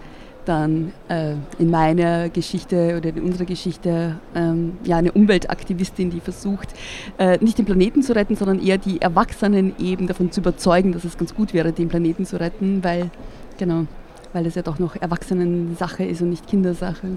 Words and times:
dann 0.48 0.94
äh, 1.10 1.34
in 1.60 1.70
meiner 1.70 2.30
Geschichte 2.30 2.96
oder 2.98 3.10
in 3.10 3.22
unserer 3.22 3.46
Geschichte 3.46 4.20
ähm, 4.36 4.78
ja, 4.84 4.98
eine 4.98 5.12
Umweltaktivistin, 5.12 6.10
die 6.10 6.20
versucht, 6.20 6.74
äh, 7.18 7.38
nicht 7.42 7.58
den 7.58 7.66
Planeten 7.66 8.02
zu 8.02 8.16
retten, 8.16 8.36
sondern 8.36 8.62
eher 8.62 8.78
die 8.78 9.02
Erwachsenen 9.02 9.76
eben 9.80 10.08
davon 10.08 10.32
zu 10.32 10.42
überzeugen, 10.42 10.92
dass 10.92 11.04
es 11.04 11.18
ganz 11.18 11.36
gut 11.36 11.54
wäre, 11.54 11.72
den 11.74 11.90
Planeten 11.90 12.26
zu 12.26 12.40
retten, 12.40 12.84
weil, 12.84 13.10
genau, 13.58 13.86
weil 14.34 14.46
es 14.46 14.56
ja 14.56 14.62
doch 14.62 14.80
noch 14.80 14.96
Erwachsenensache 14.96 16.04
ist 16.04 16.22
und 16.22 16.30
nicht 16.30 16.48
Kindersache. 16.48 17.08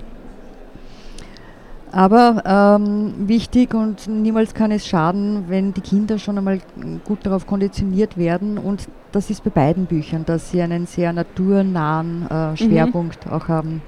Aber 1.92 2.78
ähm, 2.80 3.28
wichtig 3.28 3.74
und 3.74 4.06
niemals 4.06 4.54
kann 4.54 4.70
es 4.70 4.86
schaden, 4.86 5.44
wenn 5.48 5.74
die 5.74 5.80
Kinder 5.80 6.18
schon 6.18 6.38
einmal 6.38 6.60
gut 7.04 7.18
darauf 7.24 7.46
konditioniert 7.46 8.16
werden. 8.16 8.58
Und 8.58 8.88
das 9.12 9.30
ist 9.30 9.42
bei 9.42 9.50
beiden 9.50 9.86
Büchern, 9.86 10.24
dass 10.24 10.50
sie 10.50 10.62
einen 10.62 10.86
sehr 10.86 11.12
naturnahen 11.12 12.26
äh, 12.30 12.50
mhm. 12.50 12.56
Schwerpunkt 12.56 13.26
mhm. 13.26 13.32
auch 13.32 13.48
haben. 13.48 13.82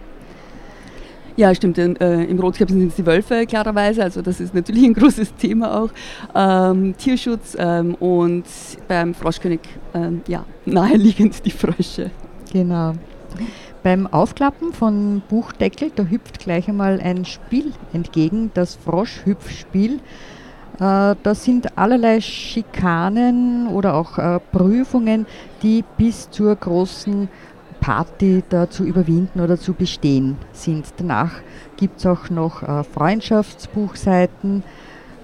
Ja, 1.37 1.55
stimmt. 1.55 1.79
Äh, 1.79 2.25
Im 2.25 2.39
Rotkäppchen 2.41 2.79
sind 2.79 2.89
es 2.89 2.97
die 2.97 3.07
Wölfe, 3.07 3.47
klarerweise. 3.47 4.03
Also 4.03 4.21
das 4.21 4.41
ist 4.41 4.55
natürlich 4.55 4.85
ein 4.85 4.95
großes 4.95 5.35
Thema 5.37 5.83
auch. 5.83 5.91
Ähm, 6.35 6.95
Tierschutz 6.97 7.57
ähm, 7.59 7.95
und 7.95 8.45
beim 8.89 9.15
Froschkönig, 9.15 9.61
ähm, 9.95 10.23
ja, 10.27 10.45
naheliegend 10.67 11.45
die 11.45 11.51
Frösche. 11.51 12.11
Genau. 12.53 12.93
Beim 13.83 14.07
Aufklappen 14.07 14.73
von 14.73 15.23
Buchdeckel, 15.29 15.91
da 15.95 16.05
hüpft 16.05 16.39
gleich 16.39 16.69
einmal 16.69 17.01
ein 17.01 17.25
Spiel 17.25 17.73
entgegen, 17.93 18.53
das 18.55 18.77
Froschhüpfspiel. 18.77 19.99
Äh, 20.79 21.17
das 21.23 21.45
sind 21.45 21.77
allerlei 21.77 22.21
Schikanen 22.21 23.67
oder 23.67 23.95
auch 23.95 24.19
äh, 24.19 24.39
Prüfungen, 24.53 25.27
die 25.65 25.85
bis 25.97 26.31
zur 26.31 26.55
großen 26.55 27.29
Party 27.81 28.45
da 28.49 28.71
zu 28.71 28.85
überwinden 28.85 29.41
oder 29.41 29.59
zu 29.59 29.75
bestehen 29.75 30.37
sind. 30.53 30.87
Danach 30.99 31.33
gibt 31.77 31.99
es 31.99 32.07
auch 32.07 32.31
noch 32.31 32.63
äh, 32.63 32.85
Freundschaftsbuchseiten, 32.85 34.63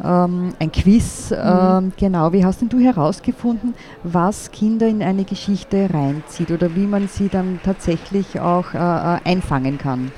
ähm, 0.05 0.55
ein 0.59 0.73
Quiz. 0.73 1.31
Mhm. 1.31 1.37
Ähm, 1.37 1.93
genau, 1.97 2.33
wie 2.33 2.45
hast 2.45 2.61
denn 2.61 2.69
du 2.69 2.79
herausgefunden, 2.79 3.75
was 4.03 4.51
Kinder 4.51 4.87
in 4.87 5.03
eine 5.03 5.25
Geschichte 5.25 5.89
reinzieht 5.93 6.51
oder 6.51 6.75
wie 6.75 6.87
man 6.87 7.09
sie 7.09 7.29
dann 7.29 7.61
tatsächlich 7.65 8.41
auch 8.41 8.75
äh, 8.75 8.79
äh 8.79 9.19
einfangen 9.25 9.79
kann? 9.79 10.13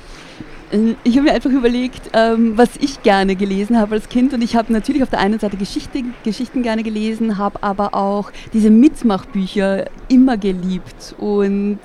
Äh, 0.71 0.95
ich 1.03 1.17
habe 1.17 1.27
mir 1.27 1.33
einfach 1.33 1.49
überlegt, 1.49 2.09
ähm, 2.13 2.57
was 2.57 2.69
ich 2.79 3.03
gerne 3.03 3.35
gelesen 3.35 3.79
habe 3.79 3.95
als 3.95 4.09
Kind. 4.09 4.33
Und 4.33 4.41
ich 4.41 4.55
habe 4.55 4.71
natürlich 4.73 5.03
auf 5.03 5.09
der 5.09 5.19
einen 5.19 5.39
Seite 5.39 5.57
Geschichte, 5.57 6.03
Geschichten 6.23 6.63
gerne 6.63 6.83
gelesen, 6.83 7.37
habe 7.37 7.61
aber 7.61 7.93
auch 7.93 8.31
diese 8.53 8.69
Mitmachbücher 8.69 9.85
immer 10.07 10.37
geliebt. 10.37 11.15
Und 11.17 11.79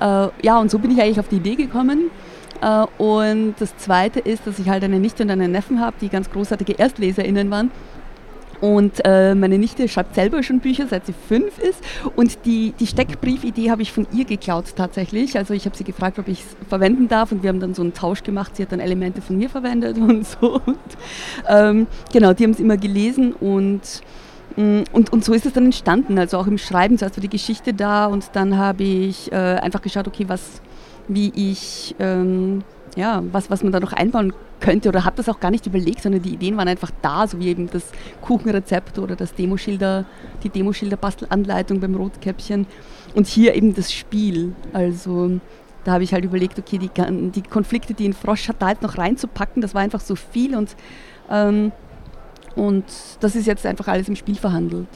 äh, 0.00 0.28
ja, 0.42 0.58
und 0.58 0.70
so 0.70 0.78
bin 0.78 0.90
ich 0.90 1.00
eigentlich 1.00 1.20
auf 1.20 1.28
die 1.28 1.36
Idee 1.36 1.56
gekommen. 1.56 2.10
Äh, 2.60 2.86
und 3.02 3.54
das 3.58 3.76
Zweite 3.76 4.20
ist, 4.20 4.46
dass 4.46 4.58
ich 4.58 4.68
halt 4.68 4.84
eine 4.84 5.00
Nichte 5.00 5.22
und 5.22 5.30
einen 5.30 5.52
Neffen 5.52 5.80
habe, 5.80 5.96
die 6.00 6.08
ganz 6.08 6.30
großartige 6.30 6.78
ErstleserInnen 6.78 7.50
waren. 7.50 7.70
Und 8.60 9.00
äh, 9.04 9.34
meine 9.34 9.58
Nichte 9.58 9.88
schreibt 9.88 10.14
selber 10.14 10.42
schon 10.42 10.60
Bücher, 10.60 10.86
seit 10.86 11.06
sie 11.06 11.14
fünf 11.28 11.58
ist. 11.58 11.82
Und 12.14 12.44
die, 12.44 12.74
die 12.78 12.86
Steckbriefidee 12.86 13.70
habe 13.70 13.82
ich 13.82 13.92
von 13.92 14.06
ihr 14.12 14.24
geklaut 14.24 14.76
tatsächlich. 14.76 15.36
Also 15.38 15.54
ich 15.54 15.64
habe 15.64 15.76
sie 15.76 15.84
gefragt, 15.84 16.18
ob 16.18 16.28
ich 16.28 16.40
es 16.40 16.68
verwenden 16.68 17.08
darf. 17.08 17.32
Und 17.32 17.42
wir 17.42 17.48
haben 17.48 17.60
dann 17.60 17.74
so 17.74 17.82
einen 17.82 17.94
Tausch 17.94 18.22
gemacht. 18.22 18.56
Sie 18.56 18.62
hat 18.62 18.72
dann 18.72 18.80
Elemente 18.80 19.22
von 19.22 19.38
mir 19.38 19.48
verwendet 19.48 19.96
und 19.98 20.26
so. 20.26 20.60
Und, 20.66 20.78
ähm, 21.48 21.86
genau, 22.12 22.34
die 22.34 22.44
haben 22.44 22.50
es 22.50 22.60
immer 22.60 22.76
gelesen 22.76 23.32
und 23.32 23.80
mm, 24.56 24.82
und, 24.92 25.12
und 25.12 25.24
so 25.24 25.32
ist 25.32 25.46
es 25.46 25.54
dann 25.54 25.64
entstanden, 25.64 26.18
also 26.18 26.36
auch 26.36 26.46
im 26.46 26.58
Schreiben. 26.58 26.98
Zuerst 26.98 27.16
war 27.16 27.22
die 27.22 27.30
Geschichte 27.30 27.72
da 27.72 28.06
und 28.06 28.30
dann 28.34 28.58
habe 28.58 28.82
ich 28.82 29.32
äh, 29.32 29.36
einfach 29.36 29.80
geschaut, 29.80 30.06
okay, 30.06 30.24
was, 30.28 30.60
wie 31.08 31.32
ich, 31.34 31.94
ähm, 31.98 32.62
ja, 32.96 33.22
was, 33.32 33.50
was 33.50 33.62
man 33.62 33.72
da 33.72 33.80
noch 33.80 33.92
einbauen 33.92 34.32
könnte 34.60 34.88
oder 34.88 35.04
habe 35.04 35.16
das 35.16 35.28
auch 35.28 35.40
gar 35.40 35.50
nicht 35.50 35.66
überlegt, 35.66 36.02
sondern 36.02 36.22
die 36.22 36.34
Ideen 36.34 36.56
waren 36.56 36.68
einfach 36.68 36.90
da, 37.02 37.26
so 37.26 37.38
wie 37.38 37.48
eben 37.48 37.70
das 37.70 37.84
Kuchenrezept 38.20 38.98
oder 38.98 39.16
das 39.16 39.34
Demoschilder, 39.34 40.04
die 40.42 40.50
Demoschilder-Bastelanleitung 40.50 41.80
beim 41.80 41.94
Rotkäppchen 41.94 42.66
und 43.14 43.26
hier 43.26 43.54
eben 43.54 43.74
das 43.74 43.92
Spiel. 43.92 44.54
Also 44.72 45.40
da 45.84 45.92
habe 45.92 46.04
ich 46.04 46.12
halt 46.12 46.24
überlegt, 46.24 46.58
okay, 46.58 46.78
die, 46.78 46.90
die 47.30 47.42
Konflikte, 47.42 47.94
die 47.94 48.08
ein 48.08 48.12
Frosch 48.12 48.48
hat, 48.48 48.60
da 48.60 48.70
jetzt 48.70 48.82
noch 48.82 48.98
reinzupacken, 48.98 49.62
das 49.62 49.74
war 49.74 49.82
einfach 49.82 50.00
so 50.00 50.14
viel 50.14 50.54
und, 50.54 50.76
ähm, 51.30 51.72
und 52.54 52.84
das 53.20 53.36
ist 53.36 53.46
jetzt 53.46 53.64
einfach 53.66 53.88
alles 53.88 54.08
im 54.08 54.16
Spiel 54.16 54.36
verhandelt. 54.36 54.88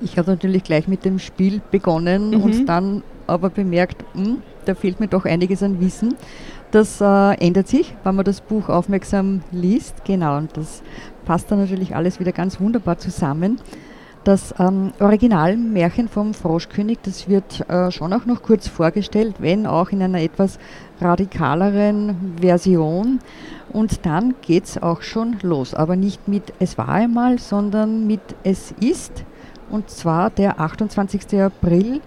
Ich 0.00 0.18
habe 0.18 0.30
natürlich 0.30 0.64
gleich 0.64 0.88
mit 0.88 1.04
dem 1.04 1.18
Spiel 1.18 1.62
begonnen 1.70 2.30
mhm. 2.30 2.42
und 2.42 2.66
dann 2.66 3.02
aber 3.26 3.48
bemerkt, 3.48 4.04
mh, 4.14 4.24
hm, 4.24 4.42
da 4.64 4.74
fehlt 4.74 5.00
mir 5.00 5.08
doch 5.08 5.24
einiges 5.24 5.62
an 5.62 5.80
Wissen. 5.80 6.14
Das 6.70 7.00
äh, 7.00 7.34
ändert 7.34 7.68
sich, 7.68 7.94
wenn 8.02 8.16
man 8.16 8.24
das 8.24 8.40
Buch 8.40 8.68
aufmerksam 8.68 9.42
liest. 9.52 10.04
Genau, 10.04 10.36
und 10.36 10.56
das 10.56 10.82
passt 11.24 11.50
dann 11.50 11.60
natürlich 11.60 11.94
alles 11.94 12.20
wieder 12.20 12.32
ganz 12.32 12.60
wunderbar 12.60 12.98
zusammen. 12.98 13.60
Das 14.24 14.54
ähm, 14.58 14.92
Originalmärchen 15.00 16.08
vom 16.08 16.32
Froschkönig, 16.32 16.98
das 17.02 17.28
wird 17.28 17.68
äh, 17.68 17.90
schon 17.90 18.10
auch 18.14 18.24
noch 18.24 18.42
kurz 18.42 18.68
vorgestellt, 18.68 19.36
wenn 19.38 19.66
auch 19.66 19.90
in 19.90 20.02
einer 20.02 20.22
etwas 20.22 20.58
radikaleren 20.98 22.36
Version. 22.40 23.18
Und 23.70 24.06
dann 24.06 24.34
geht 24.40 24.64
es 24.64 24.82
auch 24.82 25.02
schon 25.02 25.36
los, 25.42 25.74
aber 25.74 25.94
nicht 25.94 26.26
mit 26.26 26.54
Es 26.58 26.78
war 26.78 26.88
einmal, 26.88 27.38
sondern 27.38 28.06
mit 28.06 28.22
Es 28.44 28.72
ist. 28.80 29.24
Und 29.70 29.90
zwar 29.90 30.30
der 30.30 30.58
28. 30.58 31.40
April 31.40 32.00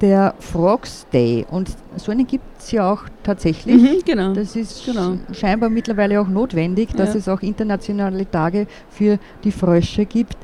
der 0.00 0.34
Frogs 0.38 1.06
Day. 1.12 1.46
Und 1.50 1.70
so 1.96 2.12
einen 2.12 2.26
gibt 2.26 2.44
es 2.58 2.70
ja 2.72 2.90
auch 2.92 3.02
tatsächlich. 3.22 3.76
Mhm, 3.80 4.02
genau. 4.04 4.32
Das 4.34 4.54
ist 4.56 4.84
Genau. 4.84 5.16
scheinbar 5.32 5.68
mittlerweile 5.70 6.20
auch 6.20 6.28
notwendig, 6.28 6.90
dass 6.94 7.14
Ja. 7.14 7.18
es 7.20 7.28
auch 7.28 7.40
internationale 7.40 8.30
Tage 8.30 8.66
für 8.90 9.18
die 9.44 9.52
Frösche 9.52 10.04
gibt. 10.04 10.36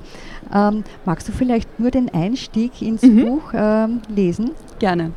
Ähm, 0.54 0.84
magst 1.04 1.28
du 1.28 1.32
vielleicht 1.32 1.78
nur 1.80 1.90
den 1.90 2.12
Einstieg 2.12 2.82
ins 2.82 3.02
Mhm. 3.02 3.24
Buch 3.26 3.52
ähm, 3.54 4.00
lesen? 4.08 4.50
Gerne. 4.78 5.12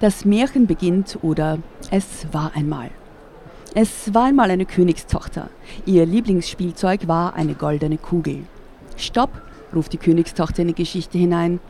Das 0.00 0.24
Märchen 0.24 0.66
beginnt 0.66 1.18
oder 1.22 1.58
es 1.90 2.26
war 2.32 2.52
einmal. 2.54 2.90
Es 3.74 4.12
war 4.12 4.24
einmal 4.24 4.50
eine 4.50 4.66
Königstochter. 4.66 5.48
Ihr 5.86 6.04
Lieblingsspielzeug 6.04 7.08
war 7.08 7.34
eine 7.34 7.54
goldene 7.54 7.96
Kugel. 7.98 8.40
Stopp, 8.96 9.30
ruft 9.74 9.92
die 9.92 9.98
Königstochter 9.98 10.62
in 10.62 10.68
die 10.68 10.74
Geschichte 10.74 11.16
hinein. 11.16 11.60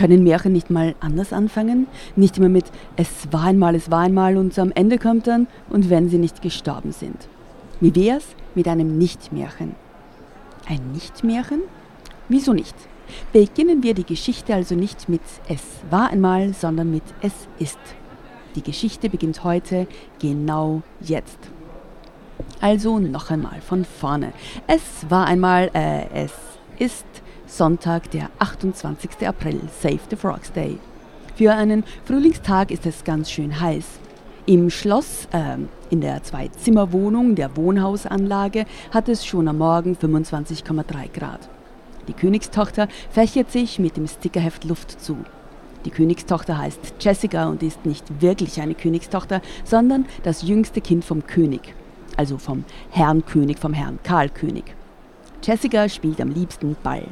Können 0.00 0.24
Märchen 0.24 0.54
nicht 0.54 0.70
mal 0.70 0.94
anders 1.00 1.30
anfangen? 1.30 1.86
Nicht 2.16 2.38
immer 2.38 2.48
mit 2.48 2.64
es 2.96 3.30
war 3.32 3.44
einmal, 3.44 3.74
es 3.74 3.90
war 3.90 3.98
einmal 3.98 4.38
und 4.38 4.58
am 4.58 4.72
Ende 4.72 4.96
kommt 4.96 5.26
dann 5.26 5.46
und 5.68 5.90
wenn 5.90 6.08
sie 6.08 6.16
nicht 6.16 6.40
gestorben 6.40 6.92
sind. 6.92 7.28
Wie 7.80 7.94
wär's 7.94 8.24
mit 8.54 8.66
einem 8.66 8.96
Nicht-Märchen? 8.96 9.74
Ein 10.66 10.92
Nicht-Märchen? 10.92 11.60
Wieso 12.30 12.54
nicht? 12.54 12.74
Beginnen 13.34 13.82
wir 13.82 13.92
die 13.92 14.06
Geschichte 14.06 14.54
also 14.54 14.74
nicht 14.74 15.10
mit 15.10 15.20
Es 15.50 15.60
war 15.90 16.08
einmal, 16.08 16.54
sondern 16.54 16.90
mit 16.90 17.04
Es 17.20 17.34
ist. 17.58 17.78
Die 18.54 18.62
Geschichte 18.62 19.10
beginnt 19.10 19.44
heute, 19.44 19.86
genau 20.18 20.80
jetzt. 21.02 21.38
Also 22.62 22.98
noch 23.00 23.30
einmal 23.30 23.60
von 23.60 23.84
vorne. 23.84 24.32
Es 24.66 25.10
war 25.10 25.26
einmal, 25.26 25.70
äh, 25.74 26.06
es 26.14 26.32
ist 26.78 27.04
Sonntag, 27.50 28.10
der 28.12 28.30
28. 28.38 29.26
April, 29.26 29.60
Save 29.82 29.98
the 30.08 30.16
Frogs 30.16 30.52
Day. 30.52 30.78
Für 31.34 31.52
einen 31.52 31.84
Frühlingstag 32.04 32.70
ist 32.70 32.86
es 32.86 33.02
ganz 33.02 33.30
schön 33.30 33.60
heiß. 33.60 33.84
Im 34.46 34.70
Schloss, 34.70 35.26
ähm, 35.32 35.68
in 35.90 36.00
der 36.00 36.22
Zwei-Zimmer-Wohnung 36.22 37.34
der 37.34 37.56
Wohnhausanlage, 37.56 38.66
hat 38.92 39.08
es 39.08 39.26
schon 39.26 39.48
am 39.48 39.58
Morgen 39.58 39.96
25,3 39.96 41.08
Grad. 41.12 41.48
Die 42.06 42.12
Königstochter 42.12 42.88
fächert 43.10 43.50
sich 43.50 43.78
mit 43.78 43.96
dem 43.96 44.06
Stickerheft 44.06 44.64
Luft 44.64 45.00
zu. 45.00 45.16
Die 45.84 45.90
Königstochter 45.90 46.56
heißt 46.56 46.94
Jessica 47.00 47.48
und 47.48 47.62
ist 47.62 47.84
nicht 47.84 48.22
wirklich 48.22 48.60
eine 48.60 48.74
Königstochter, 48.74 49.42
sondern 49.64 50.06
das 50.22 50.42
jüngste 50.42 50.80
Kind 50.80 51.04
vom 51.04 51.26
König, 51.26 51.74
also 52.16 52.38
vom 52.38 52.64
Herrn 52.90 53.24
König, 53.26 53.58
vom 53.58 53.74
Herrn 53.74 53.98
Karl 54.04 54.28
König. 54.28 54.64
Jessica 55.42 55.88
spielt 55.88 56.20
am 56.20 56.30
liebsten 56.30 56.76
Ball. 56.82 57.06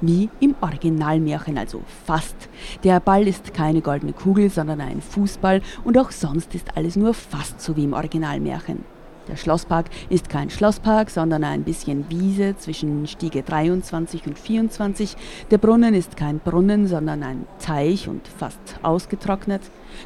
Wie 0.00 0.28
im 0.40 0.54
Originalmärchen, 0.60 1.58
also 1.58 1.82
fast. 2.04 2.36
Der 2.84 3.00
Ball 3.00 3.26
ist 3.26 3.54
keine 3.54 3.80
goldene 3.80 4.12
Kugel, 4.12 4.50
sondern 4.50 4.80
ein 4.80 5.00
Fußball 5.00 5.60
und 5.84 5.98
auch 5.98 6.10
sonst 6.10 6.54
ist 6.54 6.76
alles 6.76 6.96
nur 6.96 7.14
fast 7.14 7.60
so 7.60 7.76
wie 7.76 7.84
im 7.84 7.92
Originalmärchen. 7.92 8.84
Der 9.28 9.36
Schlosspark 9.36 9.86
ist 10.08 10.30
kein 10.30 10.48
Schlosspark, 10.48 11.10
sondern 11.10 11.44
ein 11.44 11.62
bisschen 11.62 12.08
Wiese 12.08 12.56
zwischen 12.56 13.06
Stiege 13.06 13.42
23 13.42 14.26
und 14.26 14.38
24. 14.38 15.16
Der 15.50 15.58
Brunnen 15.58 15.92
ist 15.92 16.16
kein 16.16 16.38
Brunnen, 16.38 16.86
sondern 16.86 17.22
ein 17.22 17.46
Teich 17.58 18.08
und 18.08 18.26
fast 18.26 18.58
ausgetrocknet. 18.82 19.62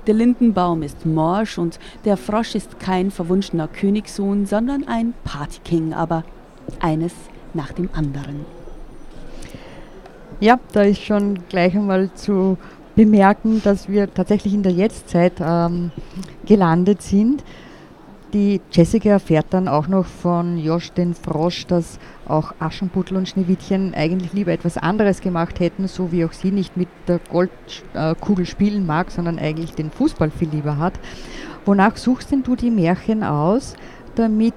Der 0.09 0.15
Lindenbaum 0.15 0.83
ist 0.83 1.07
morsch 1.07 1.59
und 1.59 1.79
der 2.05 2.17
Frosch 2.17 2.57
ist 2.57 2.81
kein 2.81 3.13
verwunschener 3.13 3.69
Königssohn, 3.69 4.47
sondern 4.47 4.89
ein 4.89 5.15
Partyking, 5.23 5.93
aber 5.93 6.25
eines 6.81 7.13
nach 7.55 7.73
dem 7.73 7.91
anderen. 7.93 8.62
Ja, 10.41 10.59
da 10.73 10.83
ist 10.83 11.03
schon 11.03 11.39
gleich 11.49 11.75
einmal 11.75 12.13
zu 12.15 12.59
bemerken, 12.95 13.63
dass 13.63 13.89
wir 13.89 14.13
tatsächlich 14.13 14.55
in 14.55 14.63
der 14.63 14.73
Jetztzeit 14.73 15.35
ähm, 15.41 15.91
gelandet 16.45 17.03
sind. 17.03 17.45
Die 18.33 18.63
Jessica 18.71 19.11
erfährt 19.11 19.47
dann 19.51 19.69
auch 19.69 19.89
noch 19.89 20.07
von 20.07 20.57
Josch 20.57 20.91
den 20.93 21.15
Frosch, 21.15 21.67
dass 21.67 21.99
auch 22.27 22.55
Aschenputtel 22.61 23.19
und 23.19 23.29
Schneewittchen 23.29 23.93
eigentlich 23.95 24.33
lieber 24.33 24.53
etwas 24.53 24.79
anderes 24.79 25.21
gemacht 25.21 25.61
hätten, 25.61 25.87
so 25.87 26.13
wie 26.13 26.25
auch 26.25 26.33
sie 26.33 26.51
nicht 26.51 26.77
mit 26.77 26.89
der 27.09 27.21
Goldkugel 27.31 28.47
spielen 28.47 28.87
mag, 28.87 29.11
sondern 29.11 29.39
eigentlich 29.39 29.75
den 29.75 29.91
Fußball 29.91 30.31
viel 30.31 30.49
lieber 30.49 30.79
hat. 30.79 30.95
Wonach 31.67 31.97
suchst 31.99 32.33
denn 32.33 32.43
du 32.43 32.57
die 32.57 32.71
Märchen 32.71 33.23
aus, 33.23 33.75
damit 34.15 34.55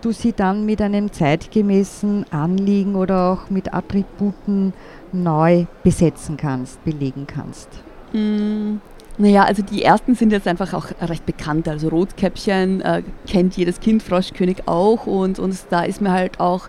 du 0.00 0.12
sie 0.12 0.32
dann 0.32 0.64
mit 0.64 0.80
einem 0.80 1.12
zeitgemäßen 1.12 2.26
Anliegen 2.30 2.94
oder 2.94 3.32
auch 3.32 3.50
mit 3.50 3.72
Attributen 3.74 4.72
neu 5.12 5.66
besetzen 5.82 6.36
kannst, 6.36 6.82
belegen 6.84 7.26
kannst? 7.26 7.68
Mm, 8.12 8.76
naja, 9.18 9.44
also 9.44 9.62
die 9.62 9.82
ersten 9.82 10.14
sind 10.14 10.32
jetzt 10.32 10.48
einfach 10.48 10.72
auch 10.72 10.86
recht 11.00 11.26
bekannt. 11.26 11.68
Also 11.68 11.88
Rotkäppchen 11.88 12.80
äh, 12.80 13.02
kennt 13.26 13.56
jedes 13.56 13.80
Kind, 13.80 14.02
Froschkönig 14.02 14.66
auch. 14.66 15.06
Und, 15.06 15.38
und 15.38 15.56
da 15.70 15.82
ist 15.82 16.00
mir 16.00 16.12
halt 16.12 16.40
auch, 16.40 16.68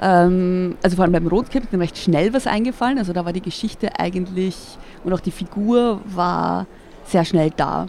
ähm, 0.00 0.76
also 0.82 0.96
vor 0.96 1.04
allem 1.04 1.12
beim 1.12 1.26
Rotkäppchen 1.26 1.80
recht 1.80 1.96
schnell 1.96 2.32
was 2.34 2.46
eingefallen. 2.46 2.98
Also 2.98 3.12
da 3.12 3.24
war 3.24 3.32
die 3.32 3.42
Geschichte 3.42 3.98
eigentlich 3.98 4.56
und 5.04 5.12
auch 5.12 5.20
die 5.20 5.30
Figur 5.30 6.00
war 6.04 6.66
sehr 7.04 7.24
schnell 7.24 7.50
da. 7.56 7.86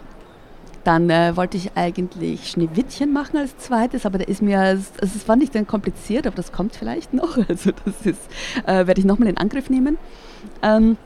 Dann 0.86 1.10
äh, 1.10 1.36
wollte 1.36 1.56
ich 1.56 1.72
eigentlich 1.74 2.48
Schneewittchen 2.48 3.12
machen 3.12 3.38
als 3.38 3.58
zweites, 3.58 4.06
aber 4.06 4.18
da 4.18 4.24
ist 4.24 4.40
mir, 4.40 4.60
also 4.60 4.84
es 5.00 5.26
war 5.26 5.34
nicht 5.34 5.52
dann 5.56 5.66
kompliziert, 5.66 6.28
aber 6.28 6.36
das 6.36 6.52
kommt 6.52 6.76
vielleicht 6.76 7.12
noch. 7.12 7.36
Also 7.48 7.72
das 7.84 8.06
ist, 8.06 8.22
äh, 8.66 8.86
werde 8.86 9.00
ich 9.00 9.04
nochmal 9.04 9.28
in 9.28 9.36
Angriff 9.36 9.68
nehmen. 9.68 9.98
Ähm, 10.62 10.96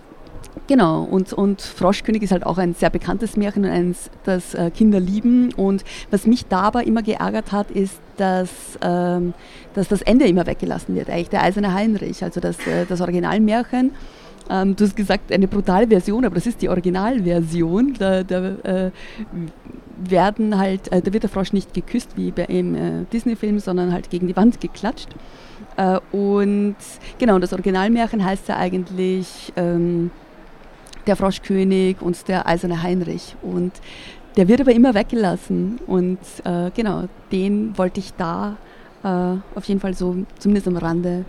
Genau, 0.67 1.03
und, 1.05 1.33
und 1.33 1.63
Froschkönig 1.63 2.23
ist 2.23 2.33
halt 2.33 2.45
auch 2.45 2.59
ein 2.59 2.75
sehr 2.75 2.91
bekanntes 2.91 3.37
Märchen 3.37 3.65
und 3.65 3.71
eins, 3.71 4.11
das 4.25 4.55
äh, 4.55 4.71
Kinder 4.71 4.99
lieben. 4.99 5.53
Und 5.55 5.85
was 6.11 6.27
mich 6.27 6.47
dabei 6.47 6.83
immer 6.85 7.03
geärgert 7.03 7.53
hat, 7.53 7.71
ist, 7.71 8.01
dass, 8.17 8.51
ähm, 8.83 9.33
dass 9.75 9.89
das 9.89 10.03
Ende 10.03 10.27
immer 10.27 10.47
weggelassen 10.47 10.95
wird, 10.95 11.09
eigentlich 11.09 11.31
der 11.31 11.43
eiserne 11.43 11.73
Heinrich, 11.73 12.23
also 12.25 12.41
das, 12.41 12.59
äh, 12.67 12.85
das 12.87 13.01
Originalmärchen. 13.01 13.93
Ähm, 14.51 14.75
du 14.75 14.85
hast 14.85 14.97
gesagt, 14.97 15.33
eine 15.33 15.47
brutale 15.47 15.87
Version, 15.87 16.25
aber 16.25 16.35
das 16.35 16.47
ist 16.47 16.61
die 16.61 16.69
Originalversion. 16.69 17.95
Da, 17.99 18.25
da 18.25 18.49
äh, 18.65 18.91
werden 19.97 20.59
halt, 20.59 20.91
äh, 20.93 21.01
da 21.01 21.13
wird 21.13 21.23
der 21.23 21.31
Frosch 21.31 21.53
nicht 21.53 21.73
geküsst 21.73 22.17
wie 22.17 22.33
bei 22.33 22.45
im 22.47 22.75
äh, 22.75 23.05
Disney-Film, 23.13 23.61
sondern 23.61 23.93
halt 23.93 24.11
gegen 24.11 24.27
die 24.27 24.37
Wand 24.37 24.61
geklatscht. 24.61 25.09
Äh, 25.77 26.01
und 26.11 26.77
genau, 27.19 27.39
das 27.39 27.53
Originalmärchen 27.53 28.25
heißt 28.25 28.49
ja 28.49 28.57
eigentlich 28.57 29.53
ähm, 29.57 30.11
der 31.07 31.17
Froschkönig 31.17 31.97
und 32.01 32.27
der 32.29 32.47
eiserne 32.47 32.83
Heinrich. 32.83 33.37
Und 33.43 33.73
der 34.37 34.49
wird 34.49 34.61
aber 34.61 34.73
immer 34.73 34.95
weggelassen. 34.95 35.79
Und 35.87 36.19
äh, 36.45 36.71
genau, 36.75 37.05
den 37.31 37.79
wollte 37.79 38.01
ich 38.01 38.15
da 38.15 38.57
äh, 39.05 39.37
auf 39.55 39.65
jeden 39.65 39.81
Fall 39.81 39.95
so 39.95 40.17
zumindest 40.39 40.67
am 40.67 40.77
Rande 40.77 41.25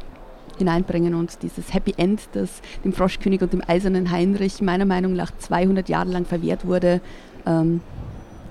hineinbringen. 0.61 1.13
Und 1.15 1.41
dieses 1.43 1.73
Happy 1.73 1.93
End, 1.97 2.21
das 2.33 2.61
dem 2.83 2.93
Froschkönig 2.93 3.41
und 3.41 3.53
dem 3.53 3.61
eisernen 3.67 4.11
Heinrich 4.11 4.61
meiner 4.61 4.85
Meinung 4.85 5.13
nach 5.13 5.31
200 5.37 5.89
Jahre 5.89 6.09
lang 6.09 6.25
verwehrt 6.25 6.65
wurde, 6.65 7.01
ähm, 7.45 7.81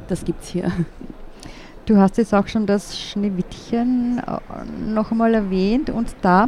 das 0.09 0.25
gibt 0.25 0.43
es 0.43 0.49
hier. 0.51 0.71
Du 1.87 1.97
hast 1.97 2.19
jetzt 2.19 2.35
auch 2.35 2.47
schon 2.47 2.67
das 2.67 2.97
Schneewittchen 2.99 4.19
äh, 4.25 4.93
noch 4.93 5.11
einmal 5.11 5.35
erwähnt 5.35 5.91
und 5.91 6.09
da, 6.23 6.45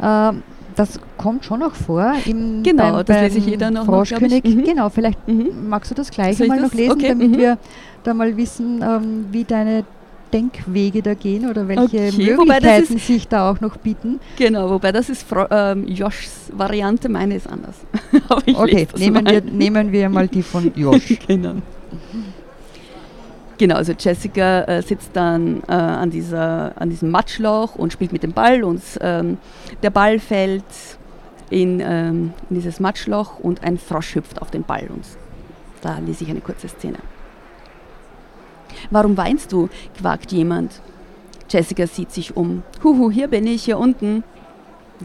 äh, 0.00 0.32
das 0.76 1.00
kommt 1.16 1.44
schon 1.44 1.60
noch 1.60 1.74
vor. 1.74 2.12
Im, 2.24 2.62
Genau, 2.62 2.92
beim, 2.92 3.04
das 3.06 3.20
lese 3.22 3.38
ich 3.38 3.46
jeder 3.46 3.70
noch, 3.70 3.84
glaub 3.84 4.02
ich. 4.04 4.10
Froschkönig. 4.10 4.44
Mhm. 4.44 4.64
Genau, 4.64 4.88
vielleicht 4.90 5.26
Mhm. 5.26 5.68
magst 5.68 5.90
du 5.90 5.94
das 5.94 6.10
gleich 6.10 6.36
Soll 6.36 6.46
mal 6.48 6.60
noch 6.60 6.74
lesen, 6.74 6.92
Okay, 6.92 7.08
damit 7.08 7.30
mhm. 7.30 7.36
wir 7.38 7.58
da 8.04 8.14
mal 8.14 8.36
wissen, 8.36 8.82
ähm, 8.82 9.26
wie 9.32 9.44
deine 9.44 9.84
Denkwege 10.32 11.02
da 11.02 11.14
gehen 11.14 11.48
oder 11.48 11.68
welche 11.68 11.82
Okay, 11.82 12.12
Möglichkeiten 12.12 12.98
sich 12.98 13.28
da 13.28 13.50
auch 13.50 13.60
noch 13.60 13.76
bieten. 13.76 14.20
Genau, 14.36 14.70
wobei 14.70 14.92
das 14.92 15.08
ist 15.08 15.22
Fro 15.22 15.46
ähm, 15.50 15.86
Joschs 15.86 16.50
Variante, 16.52 17.08
meine 17.08 17.36
ist 17.36 17.48
anders. 17.48 17.76
Okay, 18.54 18.86
nehmen 18.96 19.24
mal. 19.24 19.32
wir, 19.32 19.40
nehmen 19.42 19.92
wir 19.92 20.08
mal 20.08 20.28
die 20.28 20.42
von 20.42 20.72
Josch. 20.76 21.18
genau. 21.26 21.54
Genau, 23.58 23.76
also 23.76 23.92
Jessica 23.98 24.62
äh, 24.62 24.82
sitzt 24.82 25.10
dann 25.14 25.62
äh, 25.66 25.72
an, 25.72 26.10
dieser, 26.10 26.72
an 26.76 26.90
diesem 26.90 27.10
Matschloch 27.10 27.74
und 27.76 27.92
spielt 27.92 28.12
mit 28.12 28.22
dem 28.22 28.32
Ball 28.32 28.62
und 28.62 28.82
ähm, 29.00 29.38
der 29.82 29.90
Ball 29.90 30.18
fällt 30.18 30.64
in, 31.48 31.80
ähm, 31.80 32.32
in 32.50 32.56
dieses 32.56 32.80
Matschloch 32.80 33.38
und 33.38 33.62
ein 33.64 33.78
Frosch 33.78 34.14
hüpft 34.16 34.42
auf 34.42 34.50
den 34.50 34.62
Ball 34.62 34.86
und 34.88 35.04
da 35.80 35.98
lese 35.98 36.24
ich 36.24 36.30
eine 36.30 36.40
kurze 36.40 36.68
Szene. 36.68 36.98
Warum 38.90 39.16
weinst 39.16 39.52
du? 39.52 39.68
quakt 39.98 40.32
jemand. 40.32 40.80
Jessica 41.48 41.86
sieht 41.86 42.10
sich 42.10 42.36
um. 42.36 42.62
Huhu, 42.82 43.10
hier 43.10 43.28
bin 43.28 43.46
ich, 43.46 43.64
hier 43.64 43.78
unten. 43.78 44.24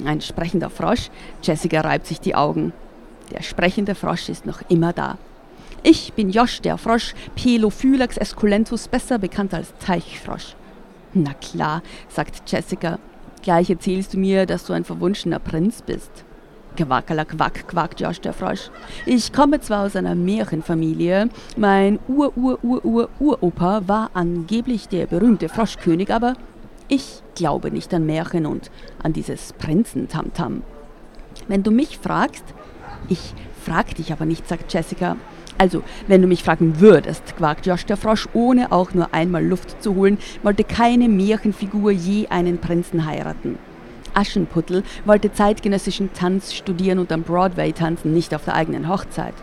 Ein 0.06 0.22
sprechender 0.22 0.70
Frosch. 0.70 1.10
Jessica 1.44 1.82
reibt 1.82 2.08
sich 2.08 2.20
die 2.20 2.36
Augen. 2.36 2.74
Der 3.32 3.42
sprechende 3.42 3.96
Frosch 3.96 4.30
ist 4.30 4.46
noch 4.46 4.62
immer 4.70 4.94
da. 4.94 5.18
Ich 5.84 6.14
bin 6.14 6.30
Josch, 6.30 6.62
der 6.62 6.78
Frosch, 6.78 7.14
Pelophylax 7.36 8.18
esculentus, 8.18 8.88
besser 8.88 9.18
bekannt 9.18 9.54
als 9.54 9.74
Teichfrosch. 9.80 10.56
Na 11.14 11.34
klar, 11.34 11.82
sagt 12.08 12.50
Jessica. 12.50 13.00
Gleich 13.42 13.70
erzählst 13.70 14.14
du 14.14 14.20
mir, 14.20 14.46
dass 14.46 14.66
du 14.66 14.74
ein 14.74 14.84
verwunschener 14.84 15.40
Prinz 15.40 15.82
bist. 15.82 16.12
Quackerler 16.76 17.26
Quack, 17.26 17.68
quackt 17.68 18.00
Josh 18.00 18.22
der 18.22 18.34
Frosch. 18.34 18.70
Ich 19.06 19.34
komme 19.34 19.60
zwar 19.60 19.86
aus 19.86 19.96
einer 19.96 20.16
Märchenfamilie, 20.16 21.30
mein 21.58 22.00
Ur-Ur-Ur-Ur-Uropa 22.08 23.82
war 23.88 24.12
angeblich 24.14 24.88
der 24.88 25.06
berühmte 25.06 25.50
Froschkönig, 25.50 26.14
aber 26.14 26.36
ich 26.88 27.22
glaube 27.36 27.72
nicht 27.72 27.94
an 27.94 28.06
Märchen 28.06 28.46
und 28.46 28.70
an 29.02 29.14
dieses 29.14 29.54
Prinzentamtam. 29.54 30.64
Wenn 31.48 31.64
du 31.64 31.72
mich 31.72 31.98
fragst, 31.98 32.44
ich 33.08 33.34
frag 33.64 33.96
dich 33.96 34.12
aber 34.12 34.26
nicht, 34.26 34.48
sagt 34.48 34.74
Jessica. 34.74 35.18
Also, 35.58 35.84
wenn 36.08 36.22
du 36.22 36.28
mich 36.28 36.44
fragen 36.44 36.80
würdest, 36.80 37.38
quakt 37.38 37.66
Josh 37.66 37.86
der 37.86 37.98
Frosch, 37.98 38.28
ohne 38.34 38.72
auch 38.72 38.94
nur 38.94 39.14
einmal 39.14 39.46
Luft 39.46 39.82
zu 39.84 39.96
holen, 39.96 40.18
wollte 40.44 40.64
keine 40.64 41.08
Märchenfigur 41.08 41.92
je 41.92 42.28
einen 42.28 42.58
Prinzen 42.58 43.06
heiraten. 43.06 43.60
Aschenputtel 44.14 44.84
wollte 45.06 45.32
zeitgenössischen 45.32 46.14
Tanz 46.14 46.54
studieren 46.54 47.00
und 47.00 47.12
am 47.12 47.24
Broadway 47.24 47.72
tanzen, 47.72 48.14
nicht 48.14 48.34
auf 48.36 48.46
der 48.46 48.56
eigenen 48.56 48.88
Hochzeit. 48.88 49.34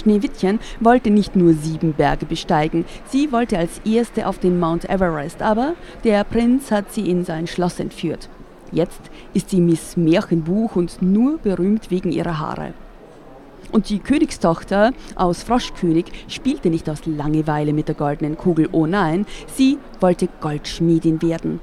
Schneewittchen 0.00 0.58
wollte 0.80 1.10
nicht 1.10 1.36
nur 1.36 1.54
sieben 1.54 1.92
Berge 1.92 2.26
besteigen, 2.26 2.84
sie 3.08 3.32
wollte 3.32 3.58
als 3.58 3.80
erste 3.84 4.26
auf 4.26 4.38
den 4.38 4.58
Mount 4.58 4.88
Everest, 4.88 5.42
aber 5.42 5.74
der 6.04 6.24
Prinz 6.24 6.70
hat 6.70 6.92
sie 6.92 7.08
in 7.10 7.24
sein 7.24 7.46
Schloss 7.46 7.78
entführt. 7.78 8.28
Jetzt 8.70 9.00
ist 9.34 9.50
sie 9.50 9.60
Miss 9.60 9.96
Märchenbuch 9.96 10.76
und 10.76 11.02
nur 11.02 11.38
berühmt 11.38 11.90
wegen 11.90 12.10
ihrer 12.10 12.38
Haare. 12.38 12.72
Und 13.70 13.88
die 13.90 13.98
Königstochter 13.98 14.92
aus 15.14 15.42
Froschkönig 15.42 16.06
spielte 16.28 16.68
nicht 16.68 16.88
aus 16.88 17.06
Langeweile 17.06 17.72
mit 17.72 17.88
der 17.88 17.94
goldenen 17.94 18.36
Kugel, 18.36 18.68
oh 18.72 18.86
nein, 18.86 19.26
sie 19.46 19.78
wollte 20.00 20.28
Goldschmiedin 20.40 21.22
werden 21.22 21.60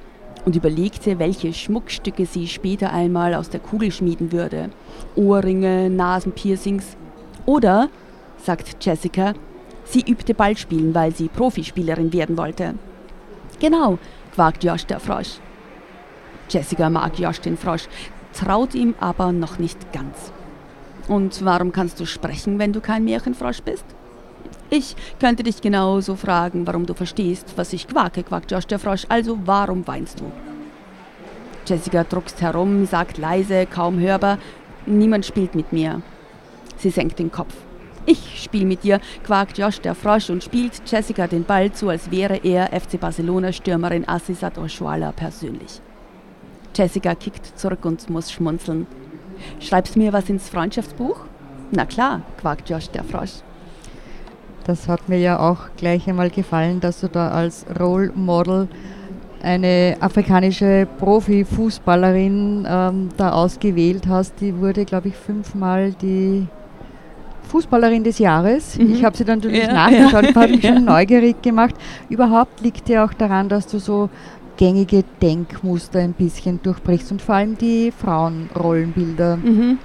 und 0.50 0.56
überlegte, 0.56 1.20
welche 1.20 1.54
Schmuckstücke 1.54 2.26
sie 2.26 2.48
später 2.48 2.92
einmal 2.92 3.36
aus 3.36 3.52
der 3.52 3.60
Kugel 3.60 3.92
schmieden 3.92 4.32
würde. 4.32 4.72
Ohrringe, 5.16 5.92
Nasenpiercings. 5.92 6.98
Oder, 7.46 7.90
sagt 8.42 8.84
Jessica, 8.84 9.36
sie 9.84 10.02
übte 10.02 10.34
Ballspielen, 10.34 10.96
weil 10.96 11.14
sie 11.14 11.28
Profispielerin 11.28 12.12
werden 12.14 12.36
wollte. 12.36 12.74
Genau, 13.60 14.00
quakt 14.34 14.64
Josh 14.64 14.88
der 14.88 15.00
Frosch. 15.00 15.38
Jessica 16.50 16.90
mag 16.90 17.20
Josh 17.20 17.42
den 17.42 17.56
Frosch, 17.56 17.88
traut 18.34 18.74
ihm 18.74 18.96
aber 19.00 19.32
noch 19.32 19.60
nicht 19.60 19.94
ganz. 19.94 20.34
Und 21.08 21.46
warum 21.46 21.72
kannst 21.72 22.00
du 22.00 22.08
sprechen, 22.08 22.58
wenn 22.58 22.74
du 22.74 22.82
kein 22.82 23.04
Märchenfrosch 23.04 23.62
bist? 23.62 23.86
Ich 24.72 24.96
könnte 25.20 25.42
dich 25.42 25.62
genauso 25.62 26.16
fragen, 26.16 26.68
warum 26.68 26.86
du 26.86 26.94
verstehst, 26.94 27.54
was 27.56 27.74
ich 27.74 27.88
quake, 27.88 28.22
quakt 28.24 28.52
Josh 28.52 28.68
der 28.68 28.78
Frosch. 28.78 29.06
Also 29.10 29.40
warum 29.46 29.88
weinst 29.88 30.20
du? 30.20 30.32
Jessica 31.66 32.04
druckst 32.04 32.42
herum, 32.42 32.86
sagt 32.86 33.18
leise, 33.18 33.66
kaum 33.66 34.00
hörbar, 34.00 34.38
niemand 34.86 35.26
spielt 35.26 35.56
mit 35.56 35.74
mir. 35.74 36.02
Sie 36.78 36.92
senkt 36.92 37.20
den 37.20 37.32
Kopf. 37.32 37.54
Ich 38.06 38.42
spiele 38.44 38.66
mit 38.66 38.84
dir, 38.84 39.00
quakt 39.24 39.58
Josh 39.58 39.82
der 39.82 39.96
Frosch 39.96 40.30
und 40.30 40.44
spielt 40.44 40.82
Jessica 40.86 41.28
den 41.28 41.44
Ball 41.44 41.72
zu, 41.72 41.90
als 41.90 42.10
wäre 42.12 42.38
er 42.38 42.68
FC 42.68 43.00
Barcelona-Stürmerin 43.00 44.08
Assisat 44.08 44.58
Oshuala 44.58 45.12
persönlich. 45.12 45.82
Jessica 46.76 47.16
kickt 47.16 47.58
zurück 47.58 47.86
und 47.86 48.10
muss 48.10 48.32
schmunzeln. 48.32 48.88
Schreibst 49.60 49.96
mir 49.98 50.14
was 50.14 50.30
ins 50.30 50.48
Freundschaftsbuch? 50.50 51.22
Na 51.72 51.86
klar, 51.86 52.22
quakt 52.40 52.70
Josh 52.70 52.90
der 52.90 53.04
Frosch. 53.04 53.42
Das 54.70 54.88
hat 54.88 55.10
mir 55.10 55.18
ja 55.18 55.40
auch 55.40 55.62
gleich 55.78 56.08
einmal 56.08 56.30
gefallen, 56.30 56.80
dass 56.80 57.02
du 57.02 57.08
da 57.08 57.30
als 57.30 57.66
Role 57.80 58.12
Model 58.14 58.68
eine 59.42 59.98
afrikanische 60.00 60.88
Profifußballerin 61.00 62.68
ähm, 62.70 63.10
da 63.18 63.32
ausgewählt 63.32 64.06
hast. 64.08 64.40
Die 64.42 64.56
wurde, 64.56 64.86
glaube 64.86 65.08
ich, 65.08 65.16
fünfmal 65.16 65.94
die 65.94 66.46
Fußballerin 67.48 68.04
des 68.04 68.20
Jahres. 68.20 68.78
Mhm. 68.78 68.94
Ich 68.94 69.04
habe 69.04 69.18
sie 69.18 69.26
dann 69.26 69.40
natürlich 69.40 69.64
ja, 69.64 69.74
nachgeschaut, 69.74 70.24
ja, 70.26 70.36
habe 70.36 70.50
mich 70.50 70.62
schon 70.68 70.86
neugierig 70.86 71.42
gemacht. 71.42 71.74
Überhaupt 72.08 72.62
liegt 72.62 72.90
ja 72.90 73.04
auch 73.04 73.14
daran, 73.16 73.50
dass 73.50 73.66
du 73.66 73.80
so 73.80 74.12
gängige 74.58 75.04
Denkmuster 75.20 75.98
ein 75.98 76.14
bisschen 76.14 76.62
durchbrichst 76.62 77.12
und 77.12 77.24
vor 77.24 77.34
allem 77.34 77.58
die 77.58 77.92
Frauenrollenbilder. 77.92 79.38
Mhm. 79.38 79.80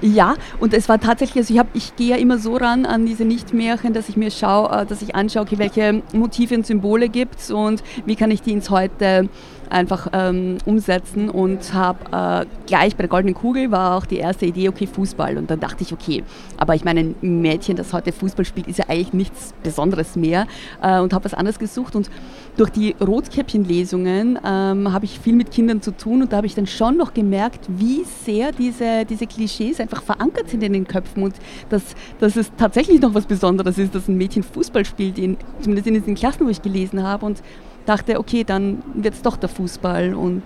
Ja, 0.00 0.34
und 0.60 0.74
es 0.74 0.88
war 0.88 1.00
tatsächlich, 1.00 1.38
also 1.38 1.54
ich, 1.54 1.58
hab, 1.58 1.74
ich 1.74 1.96
gehe 1.96 2.10
ja 2.10 2.16
immer 2.16 2.38
so 2.38 2.56
ran 2.56 2.86
an 2.86 3.04
diese 3.04 3.24
Nichtmärchen, 3.24 3.92
dass 3.92 4.08
ich 4.08 4.16
mir 4.16 4.30
schaue, 4.30 4.70
äh, 4.70 4.86
dass 4.86 5.02
ich 5.02 5.16
anschaue, 5.16 5.42
okay, 5.42 5.58
welche 5.58 6.02
Motive 6.12 6.54
und 6.54 6.66
Symbole 6.66 7.08
gibt 7.08 7.40
es 7.40 7.50
und 7.50 7.82
wie 8.06 8.14
kann 8.14 8.30
ich 8.30 8.42
die 8.42 8.52
ins 8.52 8.70
Heute 8.70 9.28
einfach 9.70 10.08
ähm, 10.12 10.58
umsetzen 10.64 11.28
und 11.30 11.72
habe 11.74 12.44
äh, 12.44 12.46
gleich 12.66 12.96
bei 12.96 13.02
der 13.02 13.08
Goldenen 13.08 13.34
Kugel 13.34 13.70
war 13.70 13.96
auch 13.96 14.06
die 14.06 14.16
erste 14.16 14.46
Idee, 14.46 14.68
okay, 14.68 14.86
Fußball. 14.86 15.38
Und 15.38 15.50
dann 15.50 15.60
dachte 15.60 15.82
ich, 15.82 15.92
okay, 15.92 16.24
aber 16.56 16.74
ich 16.74 16.84
meine, 16.84 17.00
ein 17.00 17.40
Mädchen, 17.40 17.76
das 17.76 17.92
heute 17.92 18.12
Fußball 18.12 18.44
spielt, 18.44 18.66
ist 18.66 18.78
ja 18.78 18.86
eigentlich 18.88 19.12
nichts 19.12 19.54
Besonderes 19.62 20.16
mehr 20.16 20.46
äh, 20.82 21.00
und 21.00 21.12
habe 21.12 21.24
was 21.24 21.34
anderes 21.34 21.58
gesucht. 21.58 21.96
Und 21.96 22.10
durch 22.56 22.70
die 22.70 22.96
Rotkäppchenlesungen 23.00 24.38
ähm, 24.44 24.92
habe 24.92 25.04
ich 25.04 25.20
viel 25.20 25.34
mit 25.34 25.50
Kindern 25.50 25.80
zu 25.80 25.92
tun 25.92 26.22
und 26.22 26.32
da 26.32 26.38
habe 26.38 26.46
ich 26.46 26.54
dann 26.54 26.66
schon 26.66 26.96
noch 26.96 27.14
gemerkt, 27.14 27.66
wie 27.68 28.04
sehr 28.24 28.52
diese, 28.52 29.04
diese 29.04 29.26
Klischees 29.26 29.80
einfach 29.80 30.02
verankert 30.02 30.50
sind 30.50 30.62
in 30.62 30.72
den 30.72 30.86
Köpfen 30.86 31.22
und 31.22 31.34
dass, 31.68 31.82
dass 32.18 32.36
es 32.36 32.50
tatsächlich 32.56 33.00
noch 33.00 33.14
was 33.14 33.26
Besonderes 33.26 33.78
ist, 33.78 33.94
dass 33.94 34.08
ein 34.08 34.16
Mädchen 34.16 34.42
Fußball 34.42 34.84
spielt, 34.84 35.18
in, 35.18 35.36
zumindest 35.60 35.86
in 35.86 36.02
den 36.02 36.14
Klassen, 36.14 36.46
wo 36.46 36.50
ich 36.50 36.62
gelesen 36.62 37.02
habe. 37.02 37.26
Und 37.26 37.42
dachte, 37.88 38.18
okay, 38.18 38.44
dann 38.44 38.82
wird 38.94 39.14
es 39.14 39.22
doch 39.22 39.36
der 39.36 39.48
Fußball 39.48 40.14
und 40.14 40.42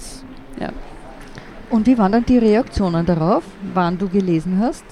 ja. 0.61 0.71
Und 1.71 1.87
wie 1.87 1.97
waren 1.97 2.13
dann 2.13 2.25
die 2.27 2.39
Reaktionen 2.39 3.07
darauf, 3.07 3.43
wann 3.73 3.99
du 3.99 4.09
gelesen 4.09 4.59
hast? 4.61 4.85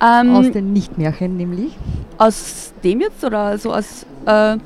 Ähm, 0.00 0.34
aus 0.34 0.50
den 0.50 0.72
Nichtmärchen 0.72 1.36
nämlich? 1.36 1.78
Aus 2.18 2.72
dem 2.82 3.00
jetzt 3.00 3.24
oder 3.24 3.56
so 3.56 3.72
aus. 3.72 4.04
Äh, 4.26 4.56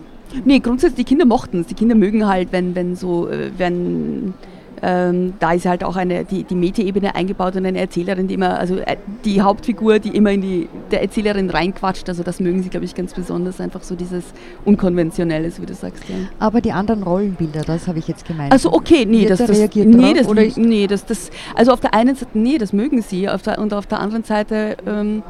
nee, 0.44 0.58
grundsätzlich, 0.58 1.04
die 1.04 1.10
Kinder 1.10 1.26
mochten 1.26 1.60
es. 1.60 1.66
Die 1.66 1.74
Kinder 1.74 1.94
mögen 1.94 2.26
halt, 2.26 2.52
wenn, 2.52 2.74
wenn 2.74 2.96
so, 2.96 3.28
äh, 3.28 3.50
wenn 3.56 4.34
ähm, 4.82 5.34
da 5.40 5.52
ist 5.52 5.66
halt 5.66 5.84
auch 5.84 5.96
eine, 5.96 6.24
die, 6.24 6.44
die 6.44 6.54
Meta-Ebene 6.54 7.14
eingebaut 7.14 7.56
und 7.56 7.66
eine 7.66 7.78
Erzählerin, 7.78 8.28
die 8.28 8.34
immer, 8.34 8.58
also 8.58 8.76
äh, 8.76 8.96
die 9.24 9.40
Hauptfigur, 9.40 9.98
die 9.98 10.10
immer 10.10 10.32
in 10.32 10.42
die 10.42 10.68
der 10.90 11.02
Erzählerin 11.02 11.50
reinquatscht. 11.50 12.08
Also 12.08 12.22
das 12.22 12.40
mögen 12.40 12.62
sie, 12.62 12.68
glaube 12.68 12.84
ich, 12.84 12.94
ganz 12.94 13.14
besonders. 13.14 13.60
Einfach 13.60 13.82
so 13.82 13.94
dieses 13.94 14.24
Unkonventionelle, 14.64 15.50
wie 15.58 15.66
du 15.66 15.74
sagst. 15.74 16.04
Ja. 16.08 16.16
Aber 16.38 16.60
die 16.60 16.72
anderen 16.72 17.02
Rollenbilder, 17.02 17.62
das 17.62 17.88
habe 17.88 17.98
ich 17.98 18.08
jetzt 18.08 18.26
gemeint. 18.26 18.52
Also 18.52 18.72
okay, 18.72 19.06
nee, 19.06 19.26
das, 19.26 19.38
das, 19.38 19.58
nee, 19.74 20.14
das, 20.14 20.28
oder 20.28 20.42
nee, 20.56 20.86
das, 20.86 21.06
das, 21.06 21.30
also 21.54 21.72
auf 21.72 21.80
der 21.80 21.94
einen 21.94 22.16
Seite, 22.16 22.38
nee, 22.38 22.58
das 22.58 22.72
mögen 22.72 23.02
sie. 23.02 23.28
Auf 23.28 23.42
der, 23.42 23.58
und 23.58 23.72
auf 23.72 23.86
der 23.86 24.00
anderen 24.00 24.24
Seite 24.24 24.76
ähm, 24.86 25.22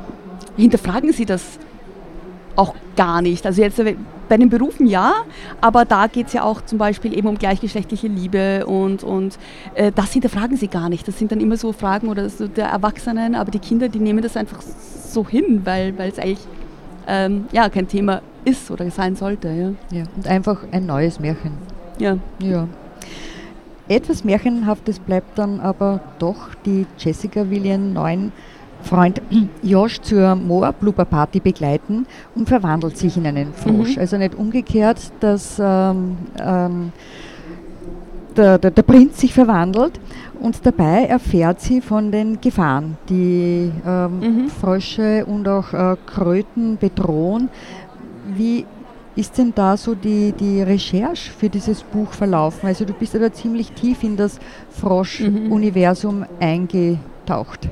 hinterfragen 0.56 1.12
sie 1.12 1.24
das 1.24 1.58
auch 2.56 2.74
gar 2.96 3.22
nicht. 3.22 3.46
Also 3.46 3.62
jetzt 3.62 3.80
bei 4.28 4.36
den 4.36 4.48
Berufen 4.48 4.86
ja, 4.86 5.14
aber 5.60 5.84
da 5.84 6.06
geht 6.06 6.28
es 6.28 6.32
ja 6.32 6.42
auch 6.42 6.62
zum 6.62 6.78
Beispiel 6.78 7.16
eben 7.16 7.28
um 7.28 7.38
gleichgeschlechtliche 7.38 8.08
Liebe 8.08 8.66
und, 8.66 9.04
und 9.04 9.38
äh, 9.74 9.92
das 9.94 10.12
hinterfragen 10.12 10.56
sie 10.56 10.68
gar 10.68 10.88
nicht. 10.88 11.06
Das 11.06 11.18
sind 11.18 11.30
dann 11.30 11.40
immer 11.40 11.56
so 11.56 11.72
Fragen 11.72 12.08
oder 12.08 12.28
so 12.28 12.48
der 12.48 12.68
Erwachsenen, 12.68 13.34
aber 13.34 13.50
die 13.50 13.58
Kinder, 13.58 13.88
die 13.88 14.00
nehmen 14.00 14.22
das 14.22 14.36
einfach 14.36 14.60
so 14.62 15.26
hin, 15.26 15.60
weil 15.64 15.94
es 15.98 16.18
eigentlich 16.18 16.46
ähm, 17.06 17.44
ja, 17.52 17.68
kein 17.68 17.86
Thema 17.86 18.22
ist 18.44 18.70
oder 18.70 18.90
sein 18.90 19.16
sollte. 19.16 19.48
Ja. 19.48 19.98
ja, 19.98 20.04
und 20.16 20.26
einfach 20.26 20.58
ein 20.72 20.86
neues 20.86 21.20
Märchen. 21.20 21.52
Ja. 21.98 22.18
ja. 22.40 22.66
Etwas 23.88 24.24
Märchenhaftes 24.24 24.98
bleibt 24.98 25.38
dann 25.38 25.60
aber 25.60 26.00
doch 26.18 26.54
die 26.64 26.86
Jessica 26.98 27.48
will 27.50 27.64
ihren 27.64 27.92
neuen 27.92 28.32
Freund 28.86 29.20
Josh 29.62 30.00
zur 30.00 30.34
Moa-Blubber-Party 30.34 31.40
begleiten 31.40 32.06
und 32.34 32.48
verwandelt 32.48 32.96
sich 32.96 33.16
in 33.16 33.26
einen 33.26 33.52
Frosch. 33.52 33.96
Mhm. 33.96 34.00
Also 34.00 34.16
nicht 34.16 34.34
umgekehrt, 34.34 34.98
dass 35.20 35.60
ähm, 35.60 36.16
ähm, 36.40 36.92
der, 38.36 38.58
der, 38.58 38.70
der, 38.70 38.82
Prinz 38.82 39.18
sich 39.20 39.32
verwandelt 39.32 39.98
und 40.40 40.64
dabei 40.64 41.04
erfährt 41.04 41.60
sie 41.60 41.80
von 41.80 42.12
den 42.12 42.40
Gefahren, 42.40 42.98
die 43.08 43.72
ähm, 43.86 44.20
mhm. 44.20 44.48
Frösche 44.48 45.24
und 45.24 45.48
auch 45.48 45.72
äh, 45.72 45.96
Kröten 46.06 46.76
bedrohen. 46.76 47.48
Wie 48.34 48.66
ist 49.16 49.38
denn 49.38 49.52
da 49.54 49.76
so 49.78 49.94
die, 49.94 50.32
die 50.32 50.60
Recherche 50.60 51.32
für 51.32 51.48
dieses 51.48 51.82
Buch 51.82 52.12
verlaufen? 52.12 52.66
Also 52.66 52.84
du 52.84 52.92
bist 52.92 53.14
ja 53.14 53.20
da 53.20 53.32
ziemlich 53.32 53.72
tief 53.72 54.02
in 54.02 54.16
das 54.16 54.38
Frosch-Universum 54.70 56.18
mhm. 56.18 56.26
Eingetaucht. 57.26 57.68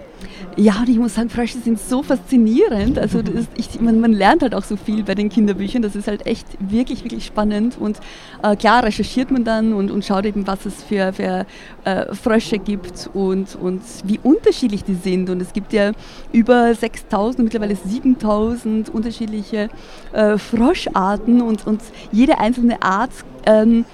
Ja, 0.57 0.81
und 0.81 0.89
ich 0.89 0.99
muss 0.99 1.17
sagen, 1.17 1.31
Frösche 1.31 1.59
sind 1.59 1.81
so 1.81 2.05
faszinierend. 2.05 2.97
Also 2.97 3.19
ist, 3.19 3.49
ich, 3.57 3.81
man, 3.81 4.01
man, 4.01 4.13
lernt 4.13 4.43
halt 4.43 4.55
auch 4.55 4.63
so 4.63 4.77
viel 4.77 5.03
bei 5.03 5.17
den 5.17 5.29
Kinderbüchern. 5.29 5.83
Das 5.83 5.97
ist 5.97 6.07
halt 6.07 6.27
echt 6.27 6.47
wirklich, 6.61 7.03
wirklich 7.03 7.25
spannend. 7.25 7.77
Und 7.79 7.99
äh, 8.41 8.55
klar 8.55 8.85
recherchiert 8.85 9.33
man 9.33 9.43
dann 9.43 9.73
und, 9.73 9.91
und 9.91 10.05
schaut 10.05 10.25
eben, 10.27 10.47
was 10.47 10.65
es 10.65 10.85
für, 10.85 11.13
für 11.13 11.45
äh, 11.85 12.15
Frösche 12.15 12.59
gibt 12.59 13.11
und, 13.15 13.57
und 13.57 13.83
wie 14.05 14.21
unterschiedlich 14.23 14.85
die 14.85 14.95
sind. 14.95 15.29
Und 15.29 15.43
es 15.43 15.53
gibt 15.53 15.73
ja 15.73 15.91
über 16.33 16.73
6000, 16.73 17.43
mittlerweile 17.43 17.75
7000 17.75 18.91
unterschiedliche 18.91 19.71
äh, 20.13 20.39
Froscharten 20.39 21.43
und, 21.43 21.67
und 21.67 21.81
jede 22.13 22.39
einzelne 22.39 22.81
Art 22.81 23.11
ähm, 23.47 23.85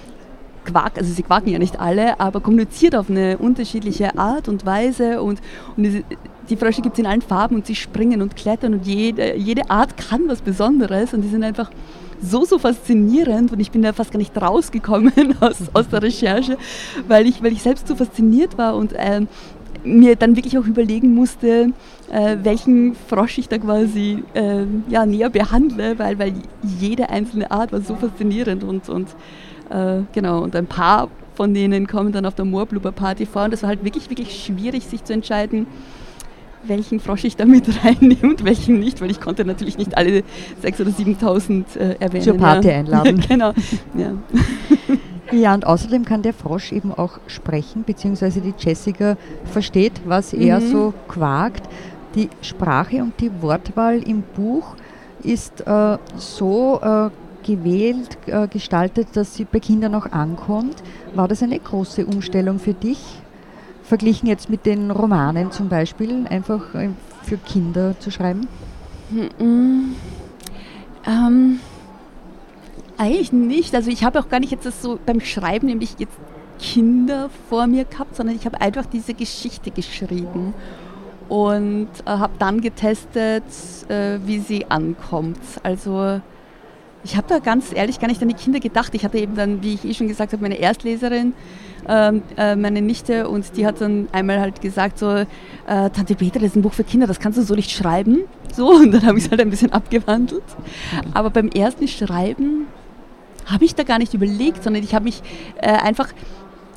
quaken, 0.65 0.99
also 0.99 1.13
sie 1.13 1.23
quaken 1.23 1.49
ja 1.49 1.59
nicht 1.59 1.79
alle, 1.79 2.19
aber 2.19 2.39
kommuniziert 2.39 2.95
auf 2.95 3.09
eine 3.09 3.37
unterschiedliche 3.37 4.17
Art 4.17 4.47
und 4.47 4.65
Weise 4.65 5.21
und, 5.21 5.41
und 5.77 6.03
die 6.49 6.57
Frösche 6.57 6.81
gibt 6.81 6.95
es 6.95 6.99
in 6.99 7.05
allen 7.05 7.21
Farben 7.21 7.55
und 7.55 7.65
sie 7.65 7.75
springen 7.75 8.21
und 8.21 8.35
klettern 8.35 8.73
und 8.73 8.85
jede, 8.85 9.35
jede 9.35 9.69
Art 9.69 9.97
kann 9.97 10.27
was 10.27 10.41
Besonderes 10.41 11.13
und 11.13 11.21
die 11.21 11.29
sind 11.29 11.43
einfach 11.43 11.71
so, 12.21 12.45
so 12.45 12.59
faszinierend 12.59 13.51
und 13.51 13.59
ich 13.59 13.71
bin 13.71 13.81
da 13.81 13.93
fast 13.93 14.11
gar 14.11 14.19
nicht 14.19 14.39
rausgekommen 14.39 15.13
aus, 15.39 15.57
aus 15.73 15.89
der 15.89 16.03
Recherche, 16.03 16.57
weil 17.07 17.27
ich, 17.27 17.41
weil 17.41 17.51
ich 17.51 17.61
selbst 17.61 17.87
so 17.87 17.95
fasziniert 17.95 18.57
war 18.57 18.75
und 18.75 18.93
ähm, 18.97 19.27
mir 19.83 20.15
dann 20.15 20.35
wirklich 20.35 20.57
auch 20.57 20.65
überlegen 20.65 21.15
musste, 21.15 21.71
äh, 22.11 22.37
welchen 22.43 22.95
Frosch 23.07 23.37
ich 23.39 23.49
da 23.49 23.57
quasi 23.57 24.23
äh, 24.33 24.65
ja, 24.89 25.05
näher 25.05 25.29
behandle, 25.29 25.97
weil, 25.97 26.19
weil 26.19 26.33
jede 26.79 27.09
einzelne 27.09 27.49
Art 27.49 27.71
war 27.71 27.81
so 27.81 27.95
faszinierend 27.95 28.63
und, 28.63 28.89
und 28.89 29.07
äh, 29.71 30.03
genau, 30.13 30.41
und 30.43 30.55
ein 30.55 30.67
paar 30.67 31.09
von 31.33 31.53
denen 31.53 31.87
kommen 31.87 32.11
dann 32.11 32.25
auf 32.25 32.35
der 32.35 32.45
Moorblubber 32.45 32.91
Party 32.91 33.25
vor 33.25 33.45
und 33.45 33.53
das 33.53 33.63
war 33.63 33.69
halt 33.69 33.83
wirklich, 33.83 34.09
wirklich 34.09 34.43
schwierig, 34.43 34.85
sich 34.85 35.03
zu 35.03 35.13
entscheiden, 35.13 35.65
welchen 36.63 36.99
Frosch 36.99 37.23
ich 37.23 37.35
da 37.35 37.45
mit 37.45 37.67
reinnehme 37.83 38.29
und 38.29 38.43
welchen 38.43 38.79
nicht, 38.79 39.01
weil 39.01 39.09
ich 39.09 39.19
konnte 39.19 39.45
natürlich 39.45 39.77
nicht 39.77 39.97
alle 39.97 40.23
6.000 40.63 40.81
oder 40.81 40.91
7.000 40.91 41.77
äh, 41.77 41.95
erwähnen. 41.99 42.23
Zur 42.23 42.37
Party 42.37 42.67
ja. 42.67 42.75
einladen. 42.75 43.19
genau, 43.27 43.53
ja. 43.95 44.13
Ja, 45.31 45.53
und 45.53 45.65
außerdem 45.65 46.03
kann 46.03 46.23
der 46.23 46.33
Frosch 46.33 46.73
eben 46.73 46.91
auch 46.93 47.19
sprechen, 47.27 47.85
beziehungsweise 47.85 48.41
die 48.41 48.53
Jessica 48.57 49.15
versteht, 49.45 49.93
was 50.03 50.33
er 50.33 50.59
mhm. 50.59 50.71
so 50.71 50.93
quakt. 51.07 51.63
Die 52.15 52.29
Sprache 52.41 52.97
und 53.01 53.13
die 53.21 53.31
Wortwahl 53.41 54.03
im 54.03 54.23
Buch 54.35 54.75
ist 55.23 55.65
äh, 55.65 55.97
so 56.17 56.81
äh, 56.83 57.09
gewählt, 57.43 58.17
äh, 58.27 58.47
gestaltet, 58.47 59.09
dass 59.13 59.35
sie 59.35 59.45
bei 59.45 59.59
Kindern 59.59 59.95
auch 59.95 60.11
ankommt. 60.11 60.75
War 61.13 61.27
das 61.27 61.43
eine 61.43 61.59
große 61.59 62.05
Umstellung 62.05 62.59
für 62.59 62.73
dich, 62.73 62.99
verglichen 63.83 64.27
jetzt 64.27 64.49
mit 64.49 64.65
den 64.65 64.91
Romanen 64.91 65.51
zum 65.51 65.69
Beispiel, 65.69 66.25
einfach 66.29 66.73
äh, 66.75 66.89
für 67.23 67.37
Kinder 67.37 67.99
zu 67.99 68.11
schreiben? 68.11 68.47
Mhm. 69.09 69.95
Ähm, 71.05 71.59
eigentlich 72.97 73.31
nicht. 73.31 73.73
Also 73.75 73.89
ich 73.89 74.03
habe 74.03 74.19
auch 74.19 74.29
gar 74.29 74.39
nicht 74.39 74.51
jetzt 74.51 74.65
das 74.65 74.81
so 74.81 74.99
beim 75.05 75.21
Schreiben 75.21 75.67
nämlich 75.67 75.95
jetzt 75.97 76.17
Kinder 76.59 77.29
vor 77.49 77.65
mir 77.67 77.85
gehabt, 77.85 78.15
sondern 78.15 78.35
ich 78.35 78.45
habe 78.45 78.61
einfach 78.61 78.85
diese 78.85 79.13
Geschichte 79.13 79.71
geschrieben 79.71 80.53
und 81.27 81.89
äh, 82.05 82.09
habe 82.09 82.33
dann 82.37 82.61
getestet, 82.61 83.43
äh, 83.87 84.19
wie 84.25 84.39
sie 84.39 84.69
ankommt. 84.69 85.39
Also 85.63 86.21
ich 87.03 87.17
habe 87.17 87.27
da 87.27 87.39
ganz 87.39 87.73
ehrlich 87.73 87.99
gar 87.99 88.07
nicht 88.07 88.21
an 88.21 88.27
die 88.27 88.35
Kinder 88.35 88.59
gedacht. 88.59 88.93
Ich 88.93 89.03
hatte 89.03 89.17
eben 89.17 89.35
dann, 89.35 89.63
wie 89.63 89.73
ich 89.73 89.85
eh 89.85 89.93
schon 89.93 90.07
gesagt 90.07 90.33
habe, 90.33 90.41
meine 90.41 90.59
Erstleserin, 90.59 91.33
ähm, 91.87 92.21
äh, 92.37 92.55
meine 92.55 92.81
Nichte, 92.81 93.27
und 93.27 93.57
die 93.57 93.65
hat 93.65 93.81
dann 93.81 94.07
einmal 94.11 94.39
halt 94.39 94.61
gesagt, 94.61 94.99
so, 94.99 95.09
äh, 95.09 95.25
Tante 95.65 96.15
Peter, 96.15 96.39
das 96.39 96.49
ist 96.49 96.55
ein 96.55 96.61
Buch 96.61 96.73
für 96.73 96.83
Kinder, 96.83 97.07
das 97.07 97.19
kannst 97.19 97.39
du 97.39 97.43
so 97.43 97.55
nicht 97.55 97.71
schreiben. 97.71 98.19
So, 98.53 98.69
und 98.69 98.91
dann 98.91 99.05
habe 99.05 99.17
ich 99.17 99.25
es 99.25 99.31
halt 99.31 99.41
ein 99.41 99.49
bisschen 99.49 99.73
abgewandelt. 99.73 100.43
Aber 101.13 101.29
beim 101.29 101.47
ersten 101.49 101.87
Schreiben 101.87 102.67
habe 103.45 103.65
ich 103.65 103.73
da 103.73 103.83
gar 103.83 103.97
nicht 103.97 104.13
überlegt, 104.13 104.63
sondern 104.63 104.83
ich 104.83 104.93
habe 104.93 105.05
mich 105.05 105.21
äh, 105.57 105.67
einfach 105.67 106.09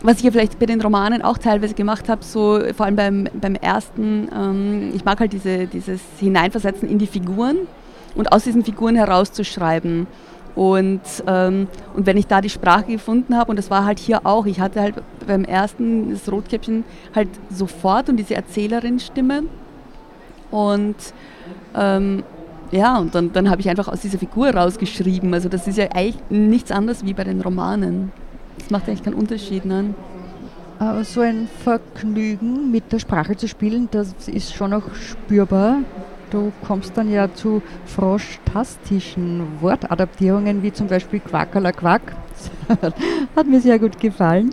was 0.02 0.18
ich 0.18 0.24
ja 0.24 0.30
vielleicht 0.30 0.58
bei 0.58 0.66
den 0.66 0.82
Romanen 0.82 1.22
auch 1.22 1.38
teilweise 1.38 1.72
gemacht 1.72 2.10
habe, 2.10 2.22
so 2.22 2.60
vor 2.76 2.84
allem 2.84 2.96
beim, 2.96 3.28
beim 3.32 3.54
ersten, 3.54 4.28
ähm, 4.36 4.92
ich 4.94 5.02
mag 5.02 5.18
halt 5.18 5.32
diese, 5.32 5.66
dieses 5.66 6.02
Hineinversetzen 6.20 6.90
in 6.90 6.98
die 6.98 7.06
Figuren 7.06 7.56
und 8.14 8.32
aus 8.32 8.44
diesen 8.44 8.64
Figuren 8.64 8.96
herauszuschreiben. 8.96 10.06
Und, 10.54 11.00
ähm, 11.26 11.66
und 11.94 12.06
wenn 12.06 12.16
ich 12.16 12.28
da 12.28 12.40
die 12.40 12.50
Sprache 12.50 12.84
gefunden 12.84 13.36
habe, 13.36 13.50
und 13.50 13.56
das 13.56 13.70
war 13.70 13.84
halt 13.84 13.98
hier 13.98 14.24
auch, 14.24 14.46
ich 14.46 14.60
hatte 14.60 14.80
halt 14.80 14.94
beim 15.26 15.44
ersten 15.44 16.10
das 16.12 16.30
Rotkäppchen 16.30 16.84
halt 17.14 17.28
sofort 17.50 18.08
und 18.08 18.16
diese 18.16 18.36
Erzählerin-Stimme. 18.36 19.44
Und 20.52 20.94
ähm, 21.74 22.22
ja, 22.70 22.98
und 22.98 23.14
dann, 23.14 23.32
dann 23.32 23.50
habe 23.50 23.60
ich 23.60 23.68
einfach 23.68 23.88
aus 23.88 24.00
dieser 24.00 24.18
Figur 24.18 24.50
rausgeschrieben. 24.50 25.34
Also 25.34 25.48
das 25.48 25.66
ist 25.66 25.76
ja 25.76 25.86
eigentlich 25.92 26.18
nichts 26.30 26.70
anderes 26.70 27.04
wie 27.04 27.14
bei 27.14 27.24
den 27.24 27.40
Romanen. 27.40 28.12
Das 28.58 28.70
macht 28.70 28.88
eigentlich 28.88 29.02
keinen 29.02 29.14
Unterschied. 29.14 29.64
Nein. 29.64 29.94
Aber 30.78 31.04
so 31.04 31.20
ein 31.20 31.48
Vergnügen 31.62 32.70
mit 32.70 32.92
der 32.92 32.98
Sprache 32.98 33.36
zu 33.36 33.48
spielen, 33.48 33.88
das 33.90 34.14
ist 34.28 34.54
schon 34.54 34.72
auch 34.72 34.94
spürbar 34.94 35.78
du 36.34 36.52
kommst 36.66 36.96
dann 36.96 37.10
ja 37.10 37.32
zu 37.32 37.62
frosch-tastischen 37.86 39.42
Wortadaptierungen, 39.60 40.62
wie 40.62 40.72
zum 40.72 40.88
Beispiel 40.88 41.20
Quackerler 41.20 41.72
Quack. 41.72 42.02
Hat 43.36 43.46
mir 43.46 43.60
sehr 43.60 43.78
gut 43.78 44.00
gefallen. 44.00 44.50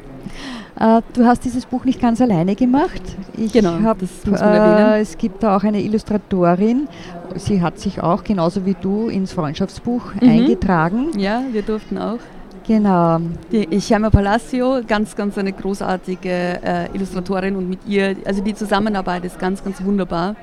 Äh, 0.80 1.02
du 1.13 1.26
hast 1.26 1.44
dieses 1.44 1.65
Buch 1.65 1.84
nicht 1.84 2.00
ganz 2.00 2.22
alleine 2.22 2.56
gemacht. 2.56 3.02
Ich 3.36 3.52
genau, 3.52 3.82
hab, 3.84 4.00
das 4.00 4.10
muss 4.26 4.39
man 4.39 4.50
erwähnen. 4.50 4.94
Äh, 4.94 5.02
es 5.02 5.17
gibt 5.17 5.44
da 5.44 5.58
auch 5.58 5.63
eine 5.63 5.82
Illustratorin. 5.82 6.88
Sie 7.36 7.62
hat 7.62 7.80
sich 7.80 8.02
auch, 8.02 8.24
genauso 8.24 8.65
wie 8.65 8.76
du, 8.80 9.10
ins 9.10 9.34
Freundschaftsbuch 9.34 10.13
mhm. 10.22 10.30
eingetragen. 10.30 11.17
Ja, 11.17 11.44
wir 11.52 11.63
durften 11.63 11.98
auch. 11.98 12.20
Genau. 12.67 13.20
Die 13.52 13.80
Chema 13.80 14.12
Palacio, 14.12 14.82
ganz, 14.88 15.15
ganz 15.15 15.38
eine 15.38 15.52
großartige 15.52 16.30
äh, 16.30 16.86
Illustratorin 16.94 17.56
und 17.56 17.67
mit 17.67 17.80
ihr, 17.88 18.15
also 18.24 18.41
die 18.44 18.54
Zusammenarbeit 18.54 19.26
ist 19.26 19.39
ganz, 19.39 19.63
ganz 19.63 19.84
wunderbar. 19.84 20.36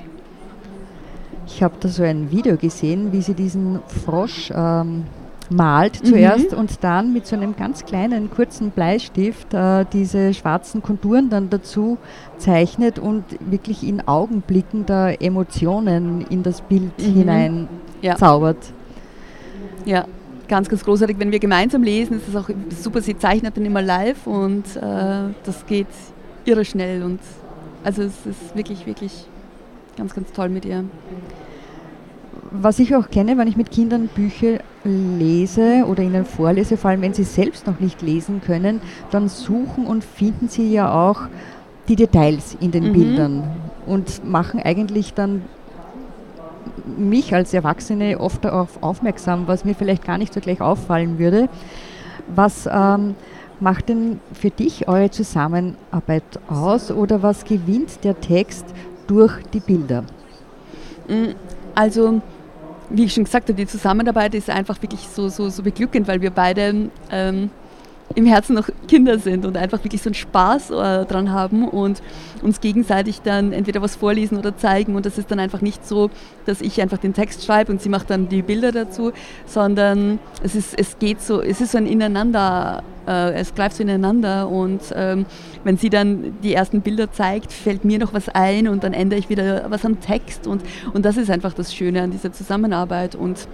Ich 1.51 1.63
habe 1.63 1.75
da 1.79 1.89
so 1.89 2.03
ein 2.03 2.31
Video 2.31 2.57
gesehen, 2.57 3.11
wie 3.11 3.21
sie 3.21 3.33
diesen 3.33 3.79
Frosch 4.05 4.51
ähm, 4.55 5.05
malt 5.49 5.95
zuerst 6.05 6.51
mhm. 6.51 6.59
und 6.59 6.83
dann 6.83 7.11
mit 7.11 7.25
so 7.25 7.35
einem 7.35 7.55
ganz 7.55 7.85
kleinen, 7.85 8.29
kurzen 8.29 8.69
Bleistift 8.69 9.53
äh, 9.53 9.83
diese 9.91 10.33
schwarzen 10.35 10.83
Konturen 10.83 11.29
dann 11.29 11.49
dazu 11.49 11.97
zeichnet 12.37 12.99
und 12.99 13.23
wirklich 13.39 13.85
in 13.85 14.07
Augenblicken 14.07 14.85
der 14.85 15.21
Emotionen 15.21 16.25
in 16.29 16.43
das 16.43 16.61
Bild 16.61 16.97
mhm. 16.99 17.13
hinein 17.13 17.67
ja. 18.01 18.15
zaubert. 18.15 18.71
Ja, 19.85 20.05
ganz, 20.47 20.69
ganz 20.69 20.85
großartig. 20.85 21.17
Wenn 21.17 21.31
wir 21.31 21.39
gemeinsam 21.39 21.81
lesen, 21.81 22.17
ist 22.17 22.27
es 22.27 22.35
auch 22.35 22.49
super. 22.69 23.01
Sie 23.01 23.17
zeichnet 23.17 23.57
dann 23.57 23.65
immer 23.65 23.81
live 23.81 24.27
und 24.27 24.75
äh, 24.75 25.33
das 25.43 25.65
geht 25.65 25.87
irre 26.45 26.63
schnell 26.63 27.01
und 27.03 27.19
also 27.83 28.03
es 28.03 28.25
ist 28.25 28.55
wirklich, 28.55 28.85
wirklich 28.85 29.25
ganz, 29.97 30.13
ganz 30.13 30.31
toll 30.31 30.49
mit 30.49 30.65
ihr. 30.65 30.85
Was 32.51 32.79
ich 32.79 32.95
auch 32.95 33.09
kenne, 33.09 33.37
wenn 33.37 33.47
ich 33.47 33.57
mit 33.57 33.69
Kindern 33.69 34.07
Bücher 34.07 34.59
lese 34.83 35.85
oder 35.87 36.01
ihnen 36.01 36.25
vorlese, 36.25 36.77
vor 36.77 36.89
allem 36.89 37.01
wenn 37.01 37.13
sie 37.13 37.23
selbst 37.23 37.67
noch 37.67 37.79
nicht 37.79 38.01
lesen 38.01 38.41
können, 38.41 38.81
dann 39.11 39.29
suchen 39.29 39.85
und 39.85 40.03
finden 40.03 40.47
sie 40.47 40.71
ja 40.71 40.91
auch 40.91 41.21
die 41.87 41.95
Details 41.95 42.57
in 42.59 42.71
den 42.71 42.89
mhm. 42.89 42.93
Bildern 42.93 43.43
und 43.85 44.25
machen 44.25 44.61
eigentlich 44.63 45.13
dann 45.13 45.43
mich 46.97 47.33
als 47.33 47.53
Erwachsene 47.53 48.19
oft 48.19 48.43
darauf 48.43 48.81
aufmerksam, 48.81 49.47
was 49.47 49.65
mir 49.65 49.75
vielleicht 49.75 50.05
gar 50.05 50.17
nicht 50.17 50.33
so 50.33 50.39
gleich 50.39 50.61
auffallen 50.61 51.19
würde. 51.19 51.49
Was 52.33 52.67
ähm, 52.71 53.15
macht 53.59 53.89
denn 53.89 54.19
für 54.33 54.49
dich 54.49 54.87
eure 54.87 55.09
Zusammenarbeit 55.09 56.23
aus 56.47 56.91
oder 56.91 57.21
was 57.23 57.43
gewinnt 57.43 58.03
der 58.03 58.19
Text 58.19 58.65
durch 59.07 59.33
die 59.53 59.59
Bilder? 59.59 60.03
Mm, 61.07 61.33
also, 61.75 62.21
wie 62.89 63.05
ich 63.05 63.13
schon 63.13 63.23
gesagt 63.23 63.49
habe, 63.49 63.53
die 63.53 63.67
Zusammenarbeit 63.67 64.33
ist 64.35 64.49
einfach 64.49 64.81
wirklich 64.81 65.01
so, 65.01 65.29
so, 65.29 65.49
so 65.49 65.63
beglückend, 65.63 66.07
weil 66.07 66.21
wir 66.21 66.31
beide 66.31 66.89
ähm, 67.11 67.49
im 68.15 68.25
Herzen 68.25 68.55
noch 68.55 68.69
Kinder 68.87 69.19
sind 69.19 69.45
und 69.45 69.55
einfach 69.57 69.83
wirklich 69.83 70.01
so 70.01 70.09
einen 70.09 70.15
Spaß 70.15 70.71
äh, 70.71 71.05
dran 71.05 71.31
haben 71.31 71.67
und 71.67 72.01
uns 72.41 72.59
gegenseitig 72.61 73.21
dann 73.21 73.51
entweder 73.53 73.81
was 73.81 73.95
vorlesen 73.95 74.37
oder 74.37 74.57
zeigen. 74.57 74.95
Und 74.95 75.05
das 75.05 75.17
ist 75.17 75.29
dann 75.31 75.39
einfach 75.39 75.61
nicht 75.61 75.87
so, 75.87 76.09
dass 76.45 76.61
ich 76.61 76.81
einfach 76.81 76.97
den 76.97 77.13
Text 77.13 77.45
schreibe 77.45 77.71
und 77.71 77.81
sie 77.81 77.89
macht 77.89 78.09
dann 78.09 78.29
die 78.29 78.41
Bilder 78.41 78.71
dazu, 78.71 79.11
sondern 79.45 80.19
es 80.43 80.55
ist, 80.55 80.77
es 80.77 80.97
geht 80.99 81.21
so, 81.21 81.41
es 81.41 81.61
ist 81.61 81.73
so 81.73 81.77
ein 81.77 81.85
Ineinander, 81.85 82.83
äh, 83.07 83.33
es 83.33 83.53
greift 83.53 83.75
so 83.75 83.83
ineinander. 83.83 84.49
Und 84.49 84.81
ähm, 84.95 85.25
wenn 85.63 85.77
sie 85.77 85.89
dann 85.89 86.37
die 86.41 86.53
ersten 86.53 86.81
Bilder 86.81 87.11
zeigt, 87.11 87.51
fällt 87.53 87.85
mir 87.85 87.99
noch 87.99 88.13
was 88.13 88.29
ein 88.29 88.67
und 88.67 88.83
dann 88.83 88.93
ändere 88.93 89.19
ich 89.19 89.29
wieder 89.29 89.65
was 89.69 89.85
am 89.85 89.99
Text. 89.99 90.47
Und, 90.47 90.63
und 90.93 91.05
das 91.05 91.17
ist 91.17 91.29
einfach 91.29 91.53
das 91.53 91.73
Schöne 91.73 92.01
an 92.01 92.11
dieser 92.11 92.31
Zusammenarbeit. 92.31 93.15
Und 93.15 93.47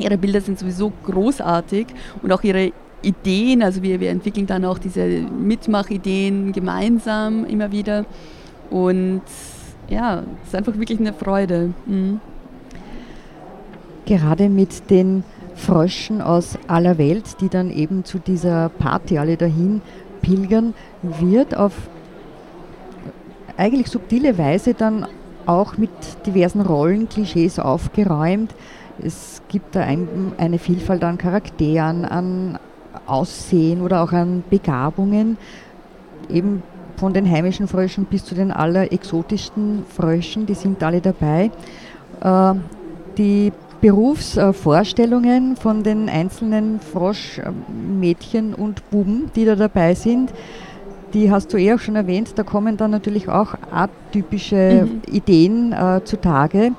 Ihre 0.00 0.16
Bilder 0.16 0.40
sind 0.40 0.58
sowieso 0.58 0.92
großartig 1.04 1.86
und 2.22 2.32
auch 2.32 2.42
ihre 2.42 2.72
Ideen, 3.02 3.62
also 3.62 3.82
wir, 3.82 4.00
wir 4.00 4.10
entwickeln 4.10 4.46
dann 4.46 4.64
auch 4.64 4.78
diese 4.78 5.06
Mitmachideen 5.06 6.52
gemeinsam 6.52 7.44
immer 7.44 7.72
wieder 7.72 8.04
und 8.70 9.22
ja, 9.88 10.22
es 10.42 10.48
ist 10.48 10.54
einfach 10.54 10.76
wirklich 10.76 11.00
eine 11.00 11.12
Freude. 11.12 11.72
Mhm. 11.86 12.20
Gerade 14.06 14.48
mit 14.48 14.90
den 14.90 15.24
Fröschen 15.54 16.20
aus 16.20 16.58
aller 16.68 16.98
Welt, 16.98 17.40
die 17.40 17.48
dann 17.48 17.70
eben 17.70 18.04
zu 18.04 18.18
dieser 18.18 18.68
Party 18.68 19.18
alle 19.18 19.36
dahin 19.36 19.82
pilgern, 20.22 20.74
wird 21.02 21.56
auf 21.56 21.72
eigentlich 23.56 23.88
subtile 23.88 24.38
Weise 24.38 24.74
dann 24.74 25.06
auch 25.46 25.76
mit 25.76 25.90
diversen 26.26 26.60
Rollen, 26.60 27.08
Klischees 27.08 27.58
aufgeräumt. 27.58 28.54
Es 29.02 29.42
gibt 29.48 29.74
da 29.74 29.80
ein, 29.80 30.32
eine 30.38 30.58
Vielfalt 30.58 31.02
an 31.04 31.18
Charakteren, 31.18 32.04
an 32.04 32.58
Aussehen 33.06 33.82
oder 33.82 34.02
auch 34.02 34.12
an 34.12 34.42
Begabungen, 34.50 35.36
eben 36.28 36.62
von 36.96 37.14
den 37.14 37.28
heimischen 37.28 37.66
Fröschen 37.66 38.04
bis 38.04 38.24
zu 38.24 38.34
den 38.34 38.50
allerexotischsten 38.50 39.84
Fröschen, 39.88 40.46
die 40.46 40.54
sind 40.54 40.82
alle 40.82 41.00
dabei. 41.00 41.50
Äh, 42.20 42.54
die 43.16 43.52
Berufsvorstellungen 43.80 45.56
von 45.56 45.82
den 45.82 46.10
einzelnen 46.10 46.80
Froschmädchen 46.80 48.54
und 48.54 48.88
Buben, 48.90 49.30
die 49.34 49.46
da 49.46 49.56
dabei 49.56 49.94
sind, 49.94 50.32
die 51.14 51.30
hast 51.30 51.52
du 51.52 51.56
eh 51.56 51.74
auch 51.74 51.78
schon 51.78 51.96
erwähnt, 51.96 52.32
da 52.36 52.42
kommen 52.42 52.76
dann 52.76 52.90
natürlich 52.90 53.28
auch 53.28 53.54
atypische 53.72 54.86
mhm. 54.86 55.02
Ideen 55.12 55.72
äh, 55.72 56.02
zutage. 56.04 56.72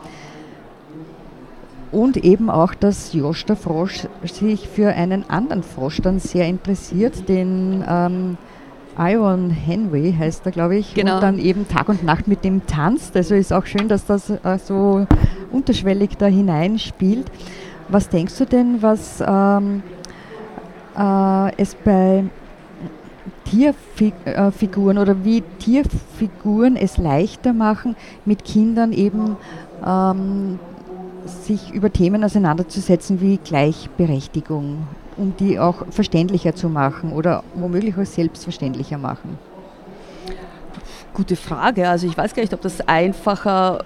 Und 1.91 2.17
eben 2.17 2.49
auch, 2.49 2.73
dass 2.73 3.13
Josch 3.13 3.45
der 3.45 3.57
Frosch 3.57 4.07
sich 4.23 4.69
für 4.69 4.89
einen 4.89 5.29
anderen 5.29 5.61
Frosch 5.61 5.99
dann 6.01 6.19
sehr 6.19 6.47
interessiert, 6.47 7.27
den 7.27 7.83
ähm, 7.87 8.37
Iron 8.97 9.49
Henry 9.49 10.15
heißt 10.17 10.45
er, 10.45 10.51
glaube 10.51 10.77
ich, 10.77 10.93
genau. 10.93 11.15
und 11.15 11.23
dann 11.23 11.39
eben 11.39 11.67
Tag 11.67 11.89
und 11.89 12.03
Nacht 12.03 12.27
mit 12.27 12.43
dem 12.43 12.65
tanzt. 12.67 13.15
Also 13.15 13.35
ist 13.35 13.51
auch 13.51 13.65
schön, 13.65 13.87
dass 13.87 14.05
das 14.05 14.29
äh, 14.29 14.57
so 14.63 15.05
unterschwellig 15.51 16.17
da 16.17 16.27
hineinspielt. 16.27 17.31
Was 17.89 18.09
denkst 18.09 18.37
du 18.37 18.45
denn, 18.45 18.81
was 18.81 19.21
ähm, 19.25 19.83
äh, 20.97 21.55
es 21.57 21.75
bei 21.75 22.25
Tierfiguren 23.45 24.97
äh, 24.97 24.99
oder 24.99 25.23
wie 25.23 25.41
Tierfiguren 25.59 26.75
es 26.75 26.97
leichter 26.97 27.53
machen, 27.53 27.95
mit 28.25 28.45
Kindern 28.45 28.93
eben 28.93 29.35
ähm, 29.85 30.59
sich 31.25 31.71
über 31.71 31.91
Themen 31.91 32.23
auseinanderzusetzen 32.23 33.21
wie 33.21 33.37
Gleichberechtigung, 33.37 34.87
um 35.17 35.35
die 35.37 35.59
auch 35.59 35.85
verständlicher 35.89 36.55
zu 36.55 36.69
machen 36.69 37.13
oder 37.13 37.43
womöglich 37.53 37.97
auch 37.97 38.05
selbstverständlicher 38.05 38.97
machen? 38.97 39.37
Gute 41.13 41.35
Frage. 41.35 41.89
Also 41.89 42.07
ich 42.07 42.17
weiß 42.17 42.33
gar 42.33 42.41
nicht, 42.41 42.53
ob 42.53 42.61
das 42.61 42.81
einfacher 42.87 43.83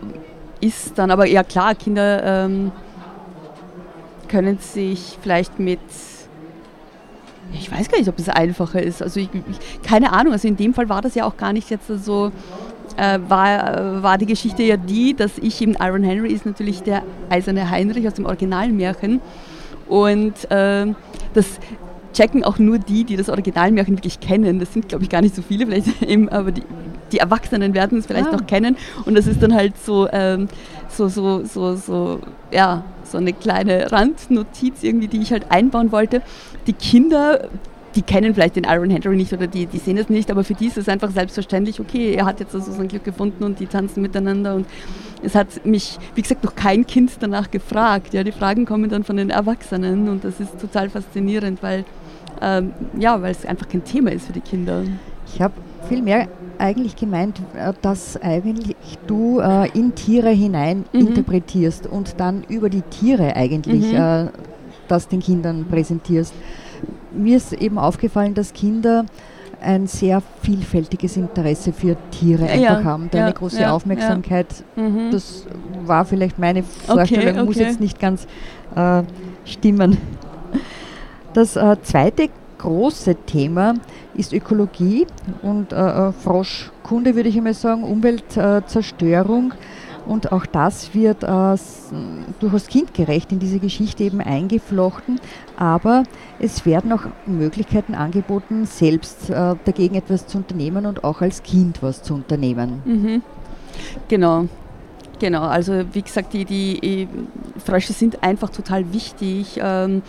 ist 0.61 0.97
dann, 0.97 1.11
aber 1.11 1.27
ja 1.27 1.43
klar, 1.43 1.75
Kinder 1.75 2.45
ähm, 2.45 2.71
können 4.27 4.57
sich 4.59 5.17
vielleicht 5.21 5.59
mit 5.59 5.79
ich 7.53 7.71
weiß 7.71 7.89
gar 7.89 7.99
nicht, 7.99 8.09
ob 8.09 8.19
es 8.19 8.27
einfacher 8.27 8.81
ist. 8.81 9.01
Also 9.01 9.19
ich, 9.19 9.29
ich, 9.33 9.81
keine 9.81 10.11
Ahnung. 10.11 10.33
Also 10.33 10.47
in 10.47 10.57
dem 10.57 10.73
Fall 10.73 10.89
war 10.89 11.01
das 11.01 11.15
ja 11.15 11.25
auch 11.25 11.37
gar 11.37 11.53
nicht 11.53 11.69
jetzt 11.69 11.87
so 11.87 12.31
äh, 12.97 13.19
war, 13.27 14.03
war 14.03 14.17
die 14.17 14.25
Geschichte 14.25 14.63
ja 14.63 14.77
die, 14.77 15.13
dass 15.13 15.37
ich 15.37 15.61
eben 15.61 15.75
Iron 15.79 16.03
Henry 16.03 16.31
ist 16.31 16.45
natürlich 16.45 16.83
der 16.83 17.03
eiserne 17.29 17.69
Heinrich 17.69 18.07
aus 18.07 18.13
dem 18.13 18.25
Originalmärchen. 18.25 19.21
Und 19.87 20.49
äh, 20.51 20.87
das 21.33 21.59
checken 22.13 22.43
auch 22.43 22.57
nur 22.57 22.79
die, 22.79 23.03
die 23.03 23.17
das 23.17 23.29
Originalmärchen 23.29 23.97
wirklich 23.97 24.19
kennen. 24.19 24.59
Das 24.59 24.73
sind, 24.73 24.89
glaube 24.89 25.03
ich, 25.03 25.09
gar 25.09 25.21
nicht 25.21 25.35
so 25.35 25.41
viele, 25.41 25.67
vielleicht 25.67 26.01
eben, 26.07 26.29
aber 26.29 26.51
die, 26.51 26.63
die 27.11 27.19
Erwachsenen 27.19 27.73
werden 27.73 27.99
es 27.99 28.05
vielleicht 28.05 28.29
ah. 28.29 28.31
noch 28.31 28.47
kennen. 28.47 28.77
Und 29.05 29.15
das 29.15 29.27
ist 29.27 29.43
dann 29.43 29.53
halt 29.53 29.73
so, 29.77 30.07
ähm, 30.11 30.47
so, 30.89 31.07
so, 31.07 31.43
so, 31.43 31.75
so, 31.75 32.19
ja, 32.51 32.83
so 33.03 33.17
eine 33.17 33.33
kleine 33.33 33.91
Randnotiz 33.91 34.81
irgendwie, 34.81 35.07
die 35.07 35.21
ich 35.21 35.31
halt 35.31 35.51
einbauen 35.51 35.91
wollte. 35.91 36.21
Die 36.67 36.73
Kinder 36.73 37.47
die 37.95 38.01
kennen 38.01 38.33
vielleicht 38.33 38.57
den 38.57 38.65
Iron 38.65 38.89
Henry 38.89 39.15
nicht 39.15 39.31
oder 39.31 39.47
die, 39.47 39.65
die 39.65 39.77
sehen 39.77 39.97
es 39.97 40.09
nicht, 40.09 40.29
aber 40.29 40.43
für 40.43 40.53
die 40.53 40.67
ist 40.67 40.77
es 40.77 40.89
einfach 40.89 41.11
selbstverständlich, 41.11 41.79
okay, 41.79 42.13
er 42.13 42.25
hat 42.25 42.39
jetzt 42.39 42.53
also 42.53 42.71
sein 42.71 42.87
Glück 42.87 43.03
gefunden 43.03 43.43
und 43.43 43.59
die 43.59 43.67
tanzen 43.67 44.01
miteinander 44.01 44.55
und 44.55 44.67
es 45.23 45.33
hat 45.33 45.65
mich, 45.65 45.97
wie 46.13 46.21
gesagt, 46.21 46.43
noch 46.43 46.55
kein 46.55 46.85
Kind 46.85 47.11
danach 47.19 47.49
gefragt. 47.49 48.13
Ja, 48.13 48.23
die 48.23 48.31
Fragen 48.31 48.65
kommen 48.65 48.89
dann 48.89 49.03
von 49.03 49.17
den 49.17 49.29
Erwachsenen 49.29 50.09
und 50.09 50.23
das 50.23 50.39
ist 50.39 50.59
total 50.59 50.89
faszinierend, 50.89 51.63
weil 51.63 51.85
ähm, 52.41 52.73
ja, 52.99 53.21
weil 53.21 53.31
es 53.31 53.45
einfach 53.45 53.67
kein 53.67 53.83
Thema 53.83 54.11
ist 54.11 54.27
für 54.27 54.33
die 54.33 54.41
Kinder. 54.41 54.83
Ich 55.33 55.41
habe 55.41 55.53
vielmehr 55.87 56.27
eigentlich 56.57 56.95
gemeint, 56.95 57.39
äh, 57.55 57.73
dass 57.81 58.21
eigentlich 58.21 58.75
du 59.07 59.39
äh, 59.39 59.69
in 59.77 59.95
Tiere 59.95 60.29
hinein 60.29 60.85
mhm. 60.91 60.99
interpretierst 60.99 61.87
und 61.87 62.19
dann 62.19 62.43
über 62.49 62.69
die 62.69 62.81
Tiere 62.81 63.35
eigentlich 63.35 63.91
mhm. 63.91 63.97
äh, 63.97 64.25
das 64.87 65.07
den 65.07 65.21
Kindern 65.21 65.65
präsentierst 65.65 66.33
mir 67.15 67.37
ist 67.37 67.53
eben 67.53 67.77
aufgefallen, 67.77 68.33
dass 68.33 68.53
Kinder 68.53 69.05
ein 69.61 69.87
sehr 69.87 70.21
vielfältiges 70.41 71.17
Interesse 71.17 71.73
für 71.73 71.97
Tiere 72.11 72.43
einfach 72.43 72.79
ja, 72.79 72.83
haben, 72.83 73.09
da 73.11 73.17
ja, 73.19 73.25
eine 73.25 73.33
große 73.33 73.61
ja, 73.61 73.71
Aufmerksamkeit. 73.71 74.47
Mhm. 74.75 75.09
Das 75.11 75.45
war 75.85 76.05
vielleicht 76.05 76.37
meine 76.37 76.63
Vorstellung, 76.63 77.29
okay, 77.29 77.37
okay. 77.39 77.45
muss 77.45 77.57
jetzt 77.57 77.79
nicht 77.79 77.99
ganz 77.99 78.27
äh, 78.75 79.03
stimmen. 79.45 79.97
Das 81.33 81.55
äh, 81.55 81.77
zweite 81.81 82.29
große 82.57 83.15
Thema 83.25 83.73
ist 84.13 84.33
Ökologie 84.33 85.05
und 85.41 85.73
äh, 85.73 85.75
äh 85.75 86.11
Froschkunde, 86.11 87.15
würde 87.15 87.29
ich 87.29 87.37
einmal 87.37 87.53
sagen, 87.53 87.83
Umweltzerstörung. 87.83 89.53
Und 90.05 90.31
auch 90.31 90.45
das 90.45 90.93
wird 90.93 91.23
äh, 91.23 91.57
durchaus 92.39 92.67
kindgerecht 92.67 93.31
in 93.31 93.39
diese 93.39 93.59
Geschichte 93.59 94.03
eben 94.03 94.21
eingeflochten. 94.21 95.19
Aber 95.57 96.03
es 96.39 96.65
werden 96.65 96.91
auch 96.91 97.03
Möglichkeiten 97.25 97.95
angeboten, 97.95 98.65
selbst 98.65 99.29
äh, 99.29 99.55
dagegen 99.65 99.95
etwas 99.95 100.27
zu 100.27 100.37
unternehmen 100.37 100.85
und 100.85 101.03
auch 101.03 101.21
als 101.21 101.43
Kind 101.43 101.81
was 101.81 102.03
zu 102.03 102.13
unternehmen. 102.13 102.81
Mhm. 102.85 103.21
Genau. 104.07 104.47
Genau, 105.19 105.43
also 105.43 105.85
wie 105.93 106.01
gesagt, 106.01 106.33
die, 106.33 106.43
die 106.43 107.07
Frösche 107.63 107.93
sind 107.93 108.21
einfach 108.21 108.49
total 108.49 108.91
wichtig 108.91 109.59
ähm, 109.61 110.01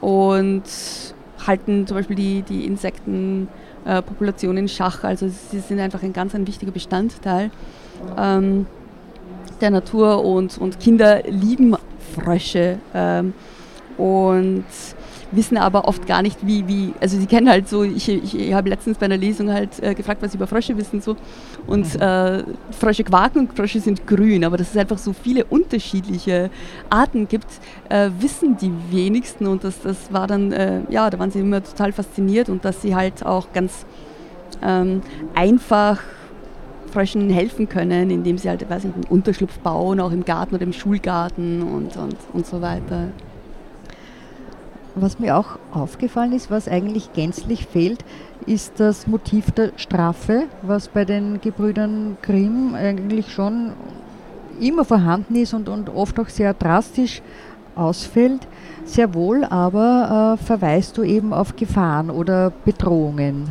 und 0.00 0.62
halten 1.44 1.86
zum 1.86 1.96
Beispiel 1.96 2.16
die, 2.16 2.42
die 2.42 2.64
Insektenpopulation 2.64 4.56
in 4.56 4.68
Schach. 4.68 5.02
Also 5.02 5.28
sie 5.28 5.58
sind 5.58 5.80
einfach 5.80 6.02
ein 6.02 6.12
ganz 6.12 6.34
ein 6.36 6.46
wichtiger 6.46 6.70
Bestandteil. 6.70 7.50
Ähm, 8.16 8.66
der 9.60 9.70
Natur 9.70 10.24
und, 10.24 10.58
und 10.58 10.80
Kinder 10.80 11.22
lieben 11.24 11.76
Frösche 12.14 12.78
ähm, 12.94 13.34
und 13.96 14.64
wissen 15.32 15.56
aber 15.56 15.88
oft 15.88 16.06
gar 16.06 16.22
nicht, 16.22 16.46
wie, 16.46 16.66
wie 16.68 16.94
also 17.00 17.18
sie 17.18 17.26
kennen 17.26 17.48
halt 17.48 17.68
so, 17.68 17.82
ich, 17.82 18.08
ich, 18.08 18.38
ich 18.38 18.54
habe 18.54 18.68
letztens 18.68 18.98
bei 18.98 19.06
einer 19.06 19.16
Lesung 19.16 19.52
halt 19.52 19.82
äh, 19.82 19.94
gefragt, 19.94 20.22
was 20.22 20.32
sie 20.32 20.36
über 20.36 20.46
Frösche 20.46 20.76
wissen 20.76 21.00
so 21.00 21.16
und 21.66 21.94
mhm. 21.94 22.00
äh, 22.00 22.44
Frösche 22.70 23.04
quaken 23.04 23.40
und 23.40 23.56
Frösche 23.56 23.80
sind 23.80 24.06
grün, 24.06 24.44
aber 24.44 24.56
dass 24.56 24.70
es 24.70 24.76
einfach 24.76 24.98
so 24.98 25.12
viele 25.12 25.44
unterschiedliche 25.44 26.50
Arten 26.90 27.28
gibt, 27.28 27.48
äh, 27.88 28.10
wissen 28.20 28.56
die 28.56 28.72
wenigsten 28.90 29.46
und 29.46 29.64
das, 29.64 29.80
das 29.80 30.12
war 30.12 30.26
dann, 30.26 30.52
äh, 30.52 30.80
ja, 30.88 31.10
da 31.10 31.18
waren 31.18 31.30
sie 31.30 31.40
immer 31.40 31.62
total 31.62 31.92
fasziniert 31.92 32.48
und 32.48 32.64
dass 32.64 32.82
sie 32.82 32.94
halt 32.94 33.24
auch 33.24 33.52
ganz 33.52 33.86
ähm, 34.62 35.02
einfach 35.34 36.00
Fröschen 36.94 37.28
helfen 37.28 37.68
können, 37.68 38.10
indem 38.10 38.38
sie 38.38 38.48
halt, 38.48 38.68
weiß 38.70 38.84
ich, 38.84 38.94
einen 38.94 39.04
Unterschlupf 39.10 39.58
bauen, 39.58 39.98
auch 39.98 40.12
im 40.12 40.24
Garten 40.24 40.54
oder 40.54 40.62
im 40.62 40.72
Schulgarten 40.72 41.62
und, 41.62 41.96
und, 41.96 42.16
und 42.32 42.46
so 42.46 42.62
weiter. 42.62 43.08
Was 44.94 45.18
mir 45.18 45.36
auch 45.36 45.58
aufgefallen 45.72 46.32
ist, 46.32 46.52
was 46.52 46.68
eigentlich 46.68 47.12
gänzlich 47.12 47.66
fehlt, 47.66 48.04
ist 48.46 48.78
das 48.78 49.08
Motiv 49.08 49.50
der 49.50 49.72
Strafe, 49.76 50.44
was 50.62 50.86
bei 50.86 51.04
den 51.04 51.40
Gebrüdern 51.40 52.16
Grimm 52.22 52.76
eigentlich 52.76 53.32
schon 53.32 53.72
immer 54.60 54.84
vorhanden 54.84 55.34
ist 55.34 55.52
und, 55.52 55.68
und 55.68 55.90
oft 55.90 56.20
auch 56.20 56.28
sehr 56.28 56.54
drastisch 56.54 57.22
ausfällt. 57.74 58.46
Sehr 58.84 59.14
wohl 59.14 59.42
aber 59.42 60.38
äh, 60.38 60.44
verweist 60.44 60.96
du 60.96 61.02
eben 61.02 61.32
auf 61.32 61.56
Gefahren 61.56 62.08
oder 62.08 62.52
Bedrohungen, 62.64 63.48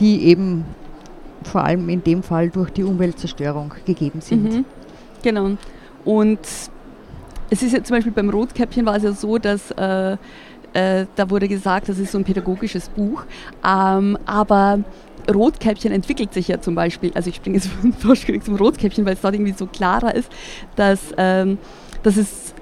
die 0.00 0.24
eben 0.24 0.64
vor 1.46 1.64
allem 1.64 1.88
in 1.88 2.02
dem 2.02 2.22
Fall 2.22 2.50
durch 2.50 2.70
die 2.70 2.84
Umweltzerstörung 2.84 3.74
gegeben 3.84 4.20
sind. 4.20 4.44
Mhm, 4.44 4.64
genau. 5.22 5.50
Und 6.04 6.40
es 7.50 7.62
ist 7.62 7.72
ja 7.72 7.82
zum 7.82 7.96
Beispiel 7.96 8.12
beim 8.12 8.30
Rotkäppchen 8.30 8.84
war 8.86 8.96
es 8.96 9.02
ja 9.02 9.12
so, 9.12 9.38
dass 9.38 9.70
äh, 9.72 10.16
äh, 10.72 11.06
da 11.14 11.30
wurde 11.30 11.48
gesagt, 11.48 11.88
das 11.88 11.98
ist 11.98 12.12
so 12.12 12.18
ein 12.18 12.24
pädagogisches 12.24 12.88
Buch, 12.88 13.24
ähm, 13.64 14.18
aber 14.26 14.80
Rotkäppchen 15.32 15.92
entwickelt 15.92 16.34
sich 16.34 16.48
ja 16.48 16.60
zum 16.60 16.74
Beispiel, 16.74 17.12
also 17.14 17.30
ich 17.30 17.36
springe 17.36 17.56
jetzt 17.56 17.68
vom 17.80 17.92
Froschkönig 17.92 18.42
zum 18.42 18.56
Rotkäppchen, 18.56 19.04
weil 19.06 19.14
es 19.14 19.20
dort 19.20 19.34
irgendwie 19.34 19.52
so 19.52 19.66
klarer 19.66 20.14
ist, 20.14 20.30
dass, 20.76 21.00
ähm, 21.16 21.58
dass 22.02 22.16
es 22.16 22.53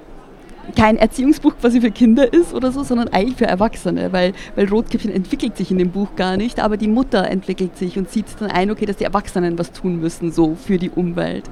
kein 0.77 0.97
Erziehungsbuch 0.97 1.55
quasi 1.61 1.81
für 1.81 1.91
Kinder 1.91 2.33
ist 2.33 2.55
oder 2.55 2.73
so, 2.73 2.83
sondern 2.83 3.09
eigentlich 3.09 3.37
für 3.37 3.47
Erwachsene, 3.47 4.13
weil, 4.13 4.33
weil 4.55 4.69
Rotkäppchen 4.69 5.13
entwickelt 5.13 5.57
sich 5.57 5.71
in 5.71 5.79
dem 5.79 5.91
Buch 5.91 6.15
gar 6.17 6.37
nicht, 6.37 6.61
aber 6.61 6.77
die 6.77 6.89
Mutter 6.89 7.29
entwickelt 7.29 7.77
sich 7.77 7.99
und 7.99 8.11
sieht 8.11 8.27
dann 8.39 8.51
ein, 8.51 8.71
okay, 8.71 8.87
dass 8.87 8.97
die 8.97 9.05
Erwachsenen 9.05 9.59
was 9.59 9.73
tun 9.73 10.01
müssen, 10.01 10.33
so 10.33 10.55
für 10.55 10.79
die 10.79 10.91
Umwelt. 10.91 11.45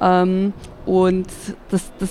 Ähm, 0.00 0.52
und 0.86 1.28
das, 1.70 1.90
das, 1.98 2.10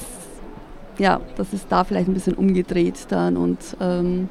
ja, 0.98 1.20
das 1.36 1.54
ist 1.54 1.68
da 1.70 1.84
vielleicht 1.84 2.08
ein 2.08 2.14
bisschen 2.14 2.36
umgedreht 2.36 3.08
dann 3.10 3.38
und 3.38 3.60
ähm, 3.80 4.30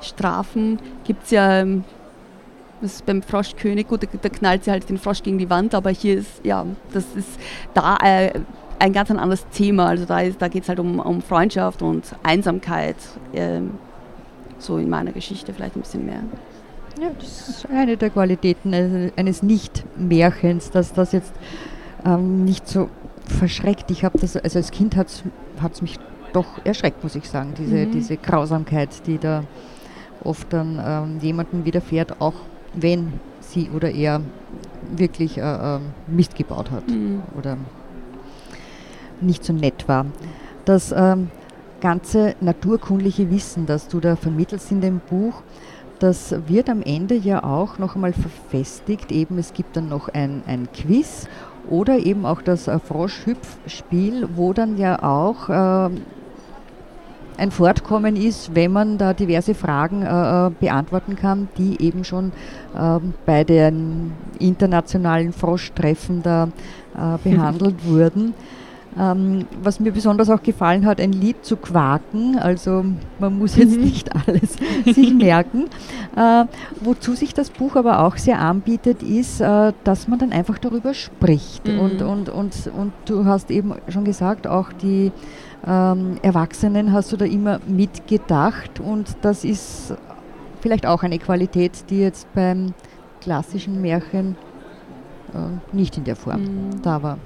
Strafen 0.00 0.78
gibt 1.04 1.24
es 1.24 1.30
ja 1.30 1.60
ähm, 1.60 1.84
das 2.80 2.94
ist 2.94 3.06
beim 3.06 3.22
Froschkönig, 3.22 3.88
gut, 3.88 4.06
da, 4.20 4.28
knallt 4.28 4.64
sie 4.64 4.70
halt 4.70 4.88
den 4.88 4.98
Frosch 4.98 5.22
gegen 5.22 5.38
die 5.38 5.48
Wand, 5.48 5.74
aber 5.74 5.90
hier 5.90 6.18
ist, 6.18 6.44
ja, 6.44 6.66
das 6.92 7.04
ist 7.14 7.28
da 7.72 7.96
äh, 8.02 8.40
ein 8.78 8.92
ganz 8.92 9.10
ein 9.10 9.18
anderes 9.18 9.46
Thema. 9.48 9.86
Also 9.86 10.04
da, 10.04 10.22
da 10.28 10.48
geht 10.48 10.62
es 10.62 10.68
halt 10.68 10.80
um, 10.80 10.98
um 11.00 11.22
Freundschaft 11.22 11.82
und 11.82 12.04
Einsamkeit. 12.22 12.96
Ähm, 13.34 13.72
so 14.58 14.78
in 14.78 14.88
meiner 14.88 15.12
Geschichte 15.12 15.52
vielleicht 15.52 15.76
ein 15.76 15.82
bisschen 15.82 16.06
mehr. 16.06 16.22
Ja, 17.00 17.10
das 17.18 17.48
ist 17.48 17.66
eine 17.68 17.96
der 17.96 18.10
Qualitäten 18.10 18.72
eines 19.16 19.42
Nicht-Märchens, 19.42 20.70
dass 20.70 20.94
das 20.94 21.12
jetzt 21.12 21.32
ähm, 22.06 22.44
nicht 22.44 22.66
so 22.66 22.88
verschreckt. 23.26 23.90
Ich 23.90 24.04
habe 24.04 24.18
das, 24.18 24.36
also 24.36 24.58
als 24.58 24.70
Kind 24.70 24.96
hat 24.96 25.08
es 25.08 25.82
mich 25.82 25.98
doch 26.32 26.46
erschreckt, 26.64 27.02
muss 27.02 27.14
ich 27.14 27.28
sagen, 27.28 27.52
diese, 27.58 27.86
mhm. 27.86 27.90
diese 27.92 28.16
Grausamkeit, 28.16 29.06
die 29.06 29.18
da 29.18 29.44
oft 30.24 30.52
dann 30.52 30.80
ähm, 30.84 31.18
jemandem 31.20 31.64
widerfährt, 31.64 32.20
auch 32.20 32.34
wenn 32.74 33.14
sie 33.40 33.70
oder 33.74 33.90
er 33.90 34.22
wirklich 34.96 35.38
äh, 35.38 35.76
äh, 35.76 35.80
Mist 36.06 36.34
gebaut 36.34 36.70
hat 36.70 36.88
mhm. 36.88 37.22
oder 37.38 37.56
nicht 39.20 39.44
so 39.44 39.52
nett 39.52 39.88
war. 39.88 40.06
Das 40.64 40.92
ähm, 40.96 41.30
ganze 41.80 42.34
naturkundliche 42.40 43.30
Wissen, 43.30 43.66
das 43.66 43.88
du 43.88 44.00
da 44.00 44.16
vermittelst 44.16 44.70
in 44.70 44.80
dem 44.80 45.00
Buch, 45.00 45.42
das 45.98 46.34
wird 46.46 46.68
am 46.68 46.82
Ende 46.82 47.14
ja 47.14 47.42
auch 47.42 47.78
noch 47.78 47.94
einmal 47.94 48.12
verfestigt. 48.12 49.10
Eben, 49.12 49.38
es 49.38 49.54
gibt 49.54 49.76
dann 49.76 49.88
noch 49.88 50.08
ein, 50.08 50.42
ein 50.46 50.68
Quiz 50.72 51.26
oder 51.70 51.98
eben 51.98 52.26
auch 52.26 52.42
das 52.42 52.68
äh, 52.68 52.78
Froschhüpfspiel, 52.78 54.28
wo 54.36 54.52
dann 54.52 54.76
ja 54.76 55.02
auch 55.02 55.48
äh, 55.48 55.90
ein 57.38 57.50
Fortkommen 57.50 58.16
ist, 58.16 58.54
wenn 58.54 58.72
man 58.72 58.98
da 58.98 59.12
diverse 59.12 59.54
Fragen 59.54 60.02
äh, 60.02 60.46
äh 60.46 60.50
beantworten 60.58 61.16
kann, 61.16 61.48
die 61.58 61.82
eben 61.82 62.04
schon 62.04 62.32
äh, 62.74 62.98
bei 63.24 63.44
den 63.44 64.12
internationalen 64.38 65.32
Froschtreffen 65.32 66.22
da 66.22 66.48
äh, 66.94 67.18
behandelt 67.28 67.84
wurden. 67.84 68.34
Ähm, 68.98 69.44
was 69.62 69.78
mir 69.78 69.92
besonders 69.92 70.30
auch 70.30 70.42
gefallen 70.42 70.86
hat, 70.86 71.00
ein 71.02 71.12
Lied 71.12 71.44
zu 71.44 71.56
quaken, 71.56 72.38
also 72.38 72.84
man 73.18 73.38
muss 73.38 73.56
jetzt 73.56 73.76
mhm. 73.76 73.82
nicht 73.84 74.10
alles 74.14 74.56
sich 74.94 75.12
merken. 75.12 75.66
Äh, 76.16 76.46
wozu 76.80 77.14
sich 77.14 77.34
das 77.34 77.50
Buch 77.50 77.76
aber 77.76 78.00
auch 78.00 78.16
sehr 78.16 78.40
anbietet, 78.40 79.02
ist, 79.02 79.42
äh, 79.42 79.74
dass 79.84 80.08
man 80.08 80.18
dann 80.18 80.32
einfach 80.32 80.56
darüber 80.56 80.94
spricht. 80.94 81.68
Mhm. 81.68 81.78
Und, 81.78 82.02
und, 82.02 82.28
und, 82.30 82.70
und 82.74 82.92
du 83.04 83.26
hast 83.26 83.50
eben 83.50 83.74
schon 83.88 84.04
gesagt, 84.04 84.46
auch 84.46 84.72
die 84.72 85.12
ähm, 85.66 86.16
Erwachsenen 86.22 86.92
hast 86.92 87.12
du 87.12 87.18
da 87.18 87.26
immer 87.26 87.60
mitgedacht 87.66 88.80
und 88.80 89.16
das 89.20 89.44
ist 89.44 89.94
vielleicht 90.60 90.86
auch 90.86 91.02
eine 91.02 91.18
Qualität, 91.18 91.90
die 91.90 92.00
jetzt 92.00 92.32
beim 92.34 92.72
klassischen 93.20 93.82
Märchen 93.82 94.36
äh, 95.34 95.76
nicht 95.76 95.98
in 95.98 96.04
der 96.04 96.16
Form 96.16 96.42
mhm. 96.42 96.82
da 96.82 97.02
war. 97.02 97.18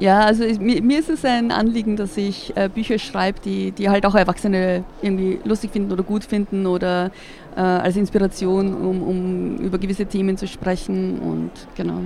Ja, 0.00 0.20
also 0.20 0.44
ich, 0.44 0.58
mir, 0.58 0.82
mir, 0.82 0.98
ist 0.98 1.10
es 1.10 1.26
ein 1.26 1.52
Anliegen, 1.52 1.94
dass 1.94 2.16
ich 2.16 2.56
äh, 2.56 2.70
Bücher 2.72 2.98
schreibe, 2.98 3.38
die, 3.44 3.70
die 3.70 3.90
halt 3.90 4.06
auch 4.06 4.14
Erwachsene 4.14 4.82
irgendwie 5.02 5.38
lustig 5.44 5.72
finden 5.72 5.92
oder 5.92 6.02
gut 6.02 6.24
finden 6.24 6.66
oder 6.66 7.10
äh, 7.54 7.60
als 7.60 7.96
Inspiration, 7.96 8.74
um, 8.74 9.02
um 9.02 9.56
über 9.58 9.76
gewisse 9.76 10.06
Themen 10.06 10.38
zu 10.38 10.48
sprechen 10.48 11.18
und 11.18 11.50
genau. 11.76 12.00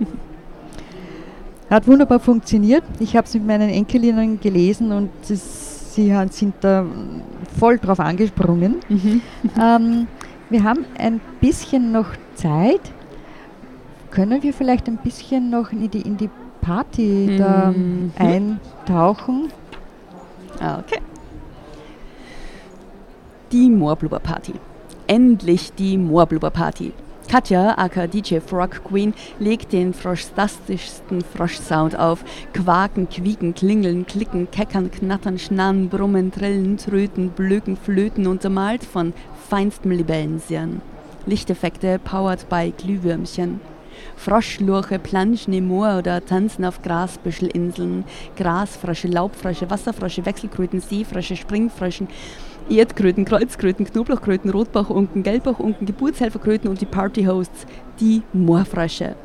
Hat 1.70 1.86
wunderbar 1.86 2.20
funktioniert. 2.20 2.84
Ich 3.00 3.14
habe 3.16 3.26
es 3.26 3.34
mit 3.34 3.46
meinen 3.46 3.68
Enkelinnen 3.68 4.40
gelesen 4.40 4.92
und 4.92 5.10
das, 5.28 5.94
sie 5.94 6.14
sind 6.30 6.54
da 6.62 6.86
voll 7.58 7.78
drauf 7.78 8.00
angesprungen. 8.00 8.76
Mhm. 8.88 9.20
Ähm, 9.60 10.06
wir 10.48 10.64
haben 10.64 10.84
ein 10.98 11.20
bisschen 11.40 11.92
noch 11.92 12.08
Zeit. 12.34 12.80
Können 14.14 14.44
wir 14.44 14.54
vielleicht 14.54 14.86
ein 14.86 14.98
bisschen 14.98 15.50
noch 15.50 15.72
in 15.72 15.90
die, 15.90 16.02
in 16.02 16.16
die 16.16 16.30
Party 16.60 17.28
mhm. 17.30 17.38
da 17.38 17.74
eintauchen? 18.16 19.48
Okay. 20.54 21.00
Die 23.50 23.68
Moorblubber 23.68 24.20
Party. 24.20 24.54
Endlich 25.08 25.72
die 25.72 25.98
Moorblubber 25.98 26.50
Party. 26.50 26.92
Katja, 27.28 27.76
aka 27.76 28.06
DJ 28.06 28.38
Frog 28.38 28.84
Queen, 28.84 29.14
legt 29.40 29.72
den 29.72 29.92
froschtastischsten 29.92 31.22
Froschsound 31.22 31.98
auf. 31.98 32.24
Quaken, 32.52 33.08
quieken, 33.08 33.52
klingeln, 33.52 34.06
klicken, 34.06 34.48
keckern, 34.48 34.92
knattern, 34.92 35.40
schnarren, 35.40 35.88
brummen, 35.88 36.30
trillen, 36.30 36.76
tröten, 36.76 37.30
blöken, 37.30 37.76
flöten, 37.76 38.28
untermalt 38.28 38.84
von 38.84 39.12
feinstem 39.48 39.90
Libellensirn. 39.90 40.82
Lichteffekte 41.26 41.98
powered 41.98 42.48
by 42.48 42.72
Glühwürmchen. 42.78 43.73
Froschlurche 44.16 44.98
planschen 44.98 45.52
im 45.52 45.68
Moor 45.68 45.98
oder 45.98 46.24
tanzen 46.24 46.64
auf 46.64 46.82
Grasbüschelinseln. 46.82 48.04
Grasfrösche, 48.36 49.08
Laubfrösche, 49.08 49.70
Wasserfrösche, 49.70 50.24
Wechselkröten, 50.26 50.80
Seefrösche, 50.80 51.36
Springfröschen. 51.36 52.08
Erdkröten, 52.70 53.26
Kreuzkröten, 53.26 53.84
Knoblauchkröten, 53.84 54.50
Rotbachunken, 54.50 55.22
Gelbbachunken, 55.22 55.86
Geburtshelferkröten 55.86 56.70
und 56.70 56.80
die 56.80 56.86
Partyhosts, 56.86 57.66
die 58.00 58.22
Moorfrösche. 58.32 59.16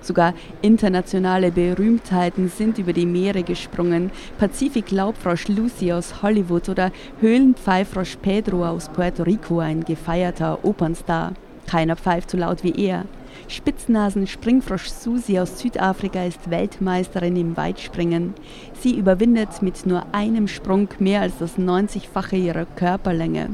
Sogar 0.00 0.34
internationale 0.62 1.50
Berühmtheiten 1.50 2.48
sind 2.48 2.78
über 2.78 2.92
die 2.92 3.04
Meere 3.04 3.42
gesprungen. 3.42 4.12
Pazifik-Laubfrosch 4.38 5.48
Lucy 5.48 5.92
aus 5.92 6.22
Hollywood 6.22 6.68
oder 6.68 6.92
Höhlenpfeifrosch 7.20 8.16
Pedro 8.22 8.64
aus 8.64 8.88
Puerto 8.88 9.24
Rico, 9.24 9.58
ein 9.58 9.82
gefeierter 9.84 10.64
Opernstar. 10.64 11.32
Keiner 11.66 11.96
pfeift 11.96 12.30
so 12.30 12.38
laut 12.38 12.62
wie 12.62 12.86
er. 12.86 13.06
Spitznasen-Springfrosch 13.46 14.88
Susi 14.88 15.38
aus 15.38 15.58
Südafrika 15.58 16.24
ist 16.24 16.50
Weltmeisterin 16.50 17.36
im 17.36 17.56
Weitspringen. 17.56 18.34
Sie 18.80 18.96
überwindet 18.98 19.62
mit 19.62 19.86
nur 19.86 20.04
einem 20.12 20.48
Sprung 20.48 20.88
mehr 20.98 21.20
als 21.20 21.38
das 21.38 21.58
90-fache 21.58 22.36
ihrer 22.36 22.64
Körperlänge. 22.64 23.50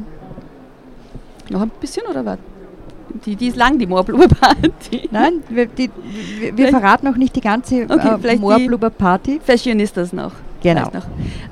Noch 1.51 1.61
ein 1.61 1.71
bisschen 1.81 2.07
oder 2.07 2.25
was? 2.25 2.39
Die, 3.27 3.37
die 3.37 3.49
ist 3.49 3.57
lang, 3.57 3.79
die 3.79 3.87
Moorblubber-Party. 3.87 5.09
Nein, 5.13 5.43
wir, 5.49 5.67
die, 5.67 5.91
wir, 6.39 6.57
wir 6.57 6.69
verraten 6.69 7.07
noch 7.07 7.17
nicht 7.17 7.37
die 7.37 7.41
ganze 7.41 7.85
okay, 7.85 8.17
äh, 8.29 8.37
Moorblubber-Party. 8.37 9.41
Fashionistas 9.45 10.13
noch. 10.13 10.33
Genau. 10.65 10.91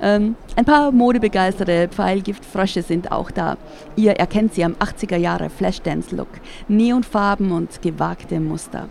Ähm, 0.01 0.37
ein 0.57 0.65
paar 0.65 0.91
modebegeisterte 0.91 1.89
Pfeilgiftfrösche 1.89 2.83
sind 2.83 3.13
auch 3.13 3.31
da. 3.31 3.59
Ihr 3.95 4.13
erkennt 4.13 4.55
sie 4.55 4.65
am 4.65 4.73
80er 4.73 5.19
Jahre 5.19 5.51
Flashdance-Look. 5.51 6.31
Neonfarben 6.69 7.53
und 7.53 7.83
gewagte 7.83 8.41
Muster. 8.41 8.89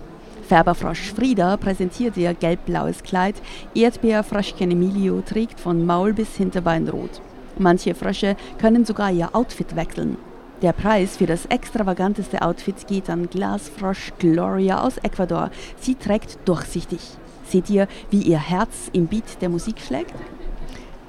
Färberfrosch 0.47 1.11
Frieda 1.13 1.57
präsentiert 1.57 2.17
ihr 2.17 2.35
gelb-blaues 2.35 3.01
Kleid. 3.01 3.35
Erdbeerfröschchen 3.73 4.69
Emilio 4.69 5.21
trägt 5.21 5.59
von 5.59 5.83
Maul 5.87 6.13
bis 6.13 6.35
Hinterbein 6.35 6.87
rot. 6.87 7.19
Manche 7.57 7.95
Frösche 7.95 8.35
können 8.59 8.85
sogar 8.85 9.11
ihr 9.11 9.35
Outfit 9.35 9.75
wechseln. 9.75 10.17
Der 10.61 10.73
Preis 10.73 11.17
für 11.17 11.25
das 11.25 11.47
extravaganteste 11.47 12.43
Outfit 12.43 12.85
geht 12.85 13.09
an 13.09 13.27
Glasfrosch 13.27 14.11
Gloria 14.19 14.83
aus 14.83 14.99
Ecuador. 14.99 15.49
Sie 15.79 15.95
trägt 15.95 16.37
durchsichtig. 16.45 16.99
Seht 17.45 17.69
ihr, 17.69 17.87
wie 18.09 18.21
ihr 18.21 18.39
Herz 18.39 18.89
im 18.93 19.07
Beat 19.07 19.41
der 19.41 19.49
Musik 19.49 19.79
schlägt? 19.79 20.13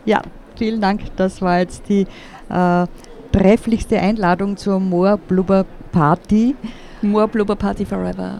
Ja, 0.05 0.23
vielen 0.57 0.81
Dank. 0.81 1.03
Das 1.17 1.41
war 1.41 1.61
jetzt 1.61 1.89
die 1.89 2.07
äh, 2.49 2.87
trefflichste 3.33 3.99
Einladung 3.99 4.57
zur 4.57 4.81
Moor 4.81 5.17
Blubber 5.17 5.65
Party. 5.93 6.55
Moor 7.03 7.29
Blubber 7.29 7.57
Party 7.57 7.85
Forever. 7.85 8.39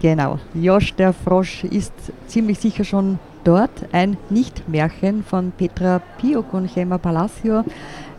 Genau. 0.00 0.38
Josch 0.54 0.94
der 0.94 1.12
Frosch 1.12 1.64
ist 1.64 1.92
ziemlich 2.26 2.58
sicher 2.58 2.84
schon 2.84 3.18
dort. 3.44 3.70
Ein 3.92 4.16
Nicht-Märchen 4.30 5.24
von 5.24 5.52
Petra 5.52 6.00
Piuk 6.18 6.52
und 6.54 6.72
Chema 6.72 6.98
Palacio. 6.98 7.64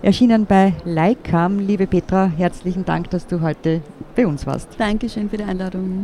Erschienen 0.02 0.46
bei 0.46 0.74
Leikam. 0.86 1.60
Liebe 1.60 1.88
Petra, 1.88 2.32
herzlichen 2.38 2.86
Dank, 2.86 3.10
dass 3.10 3.28
du 3.28 3.42
heute 3.42 3.82
bei 4.16 4.26
uns 4.26 4.46
warst. 4.46 4.70
Dankeschön 4.78 5.30
für 5.30 5.38
die 5.38 5.44
Einladung. 5.44 6.04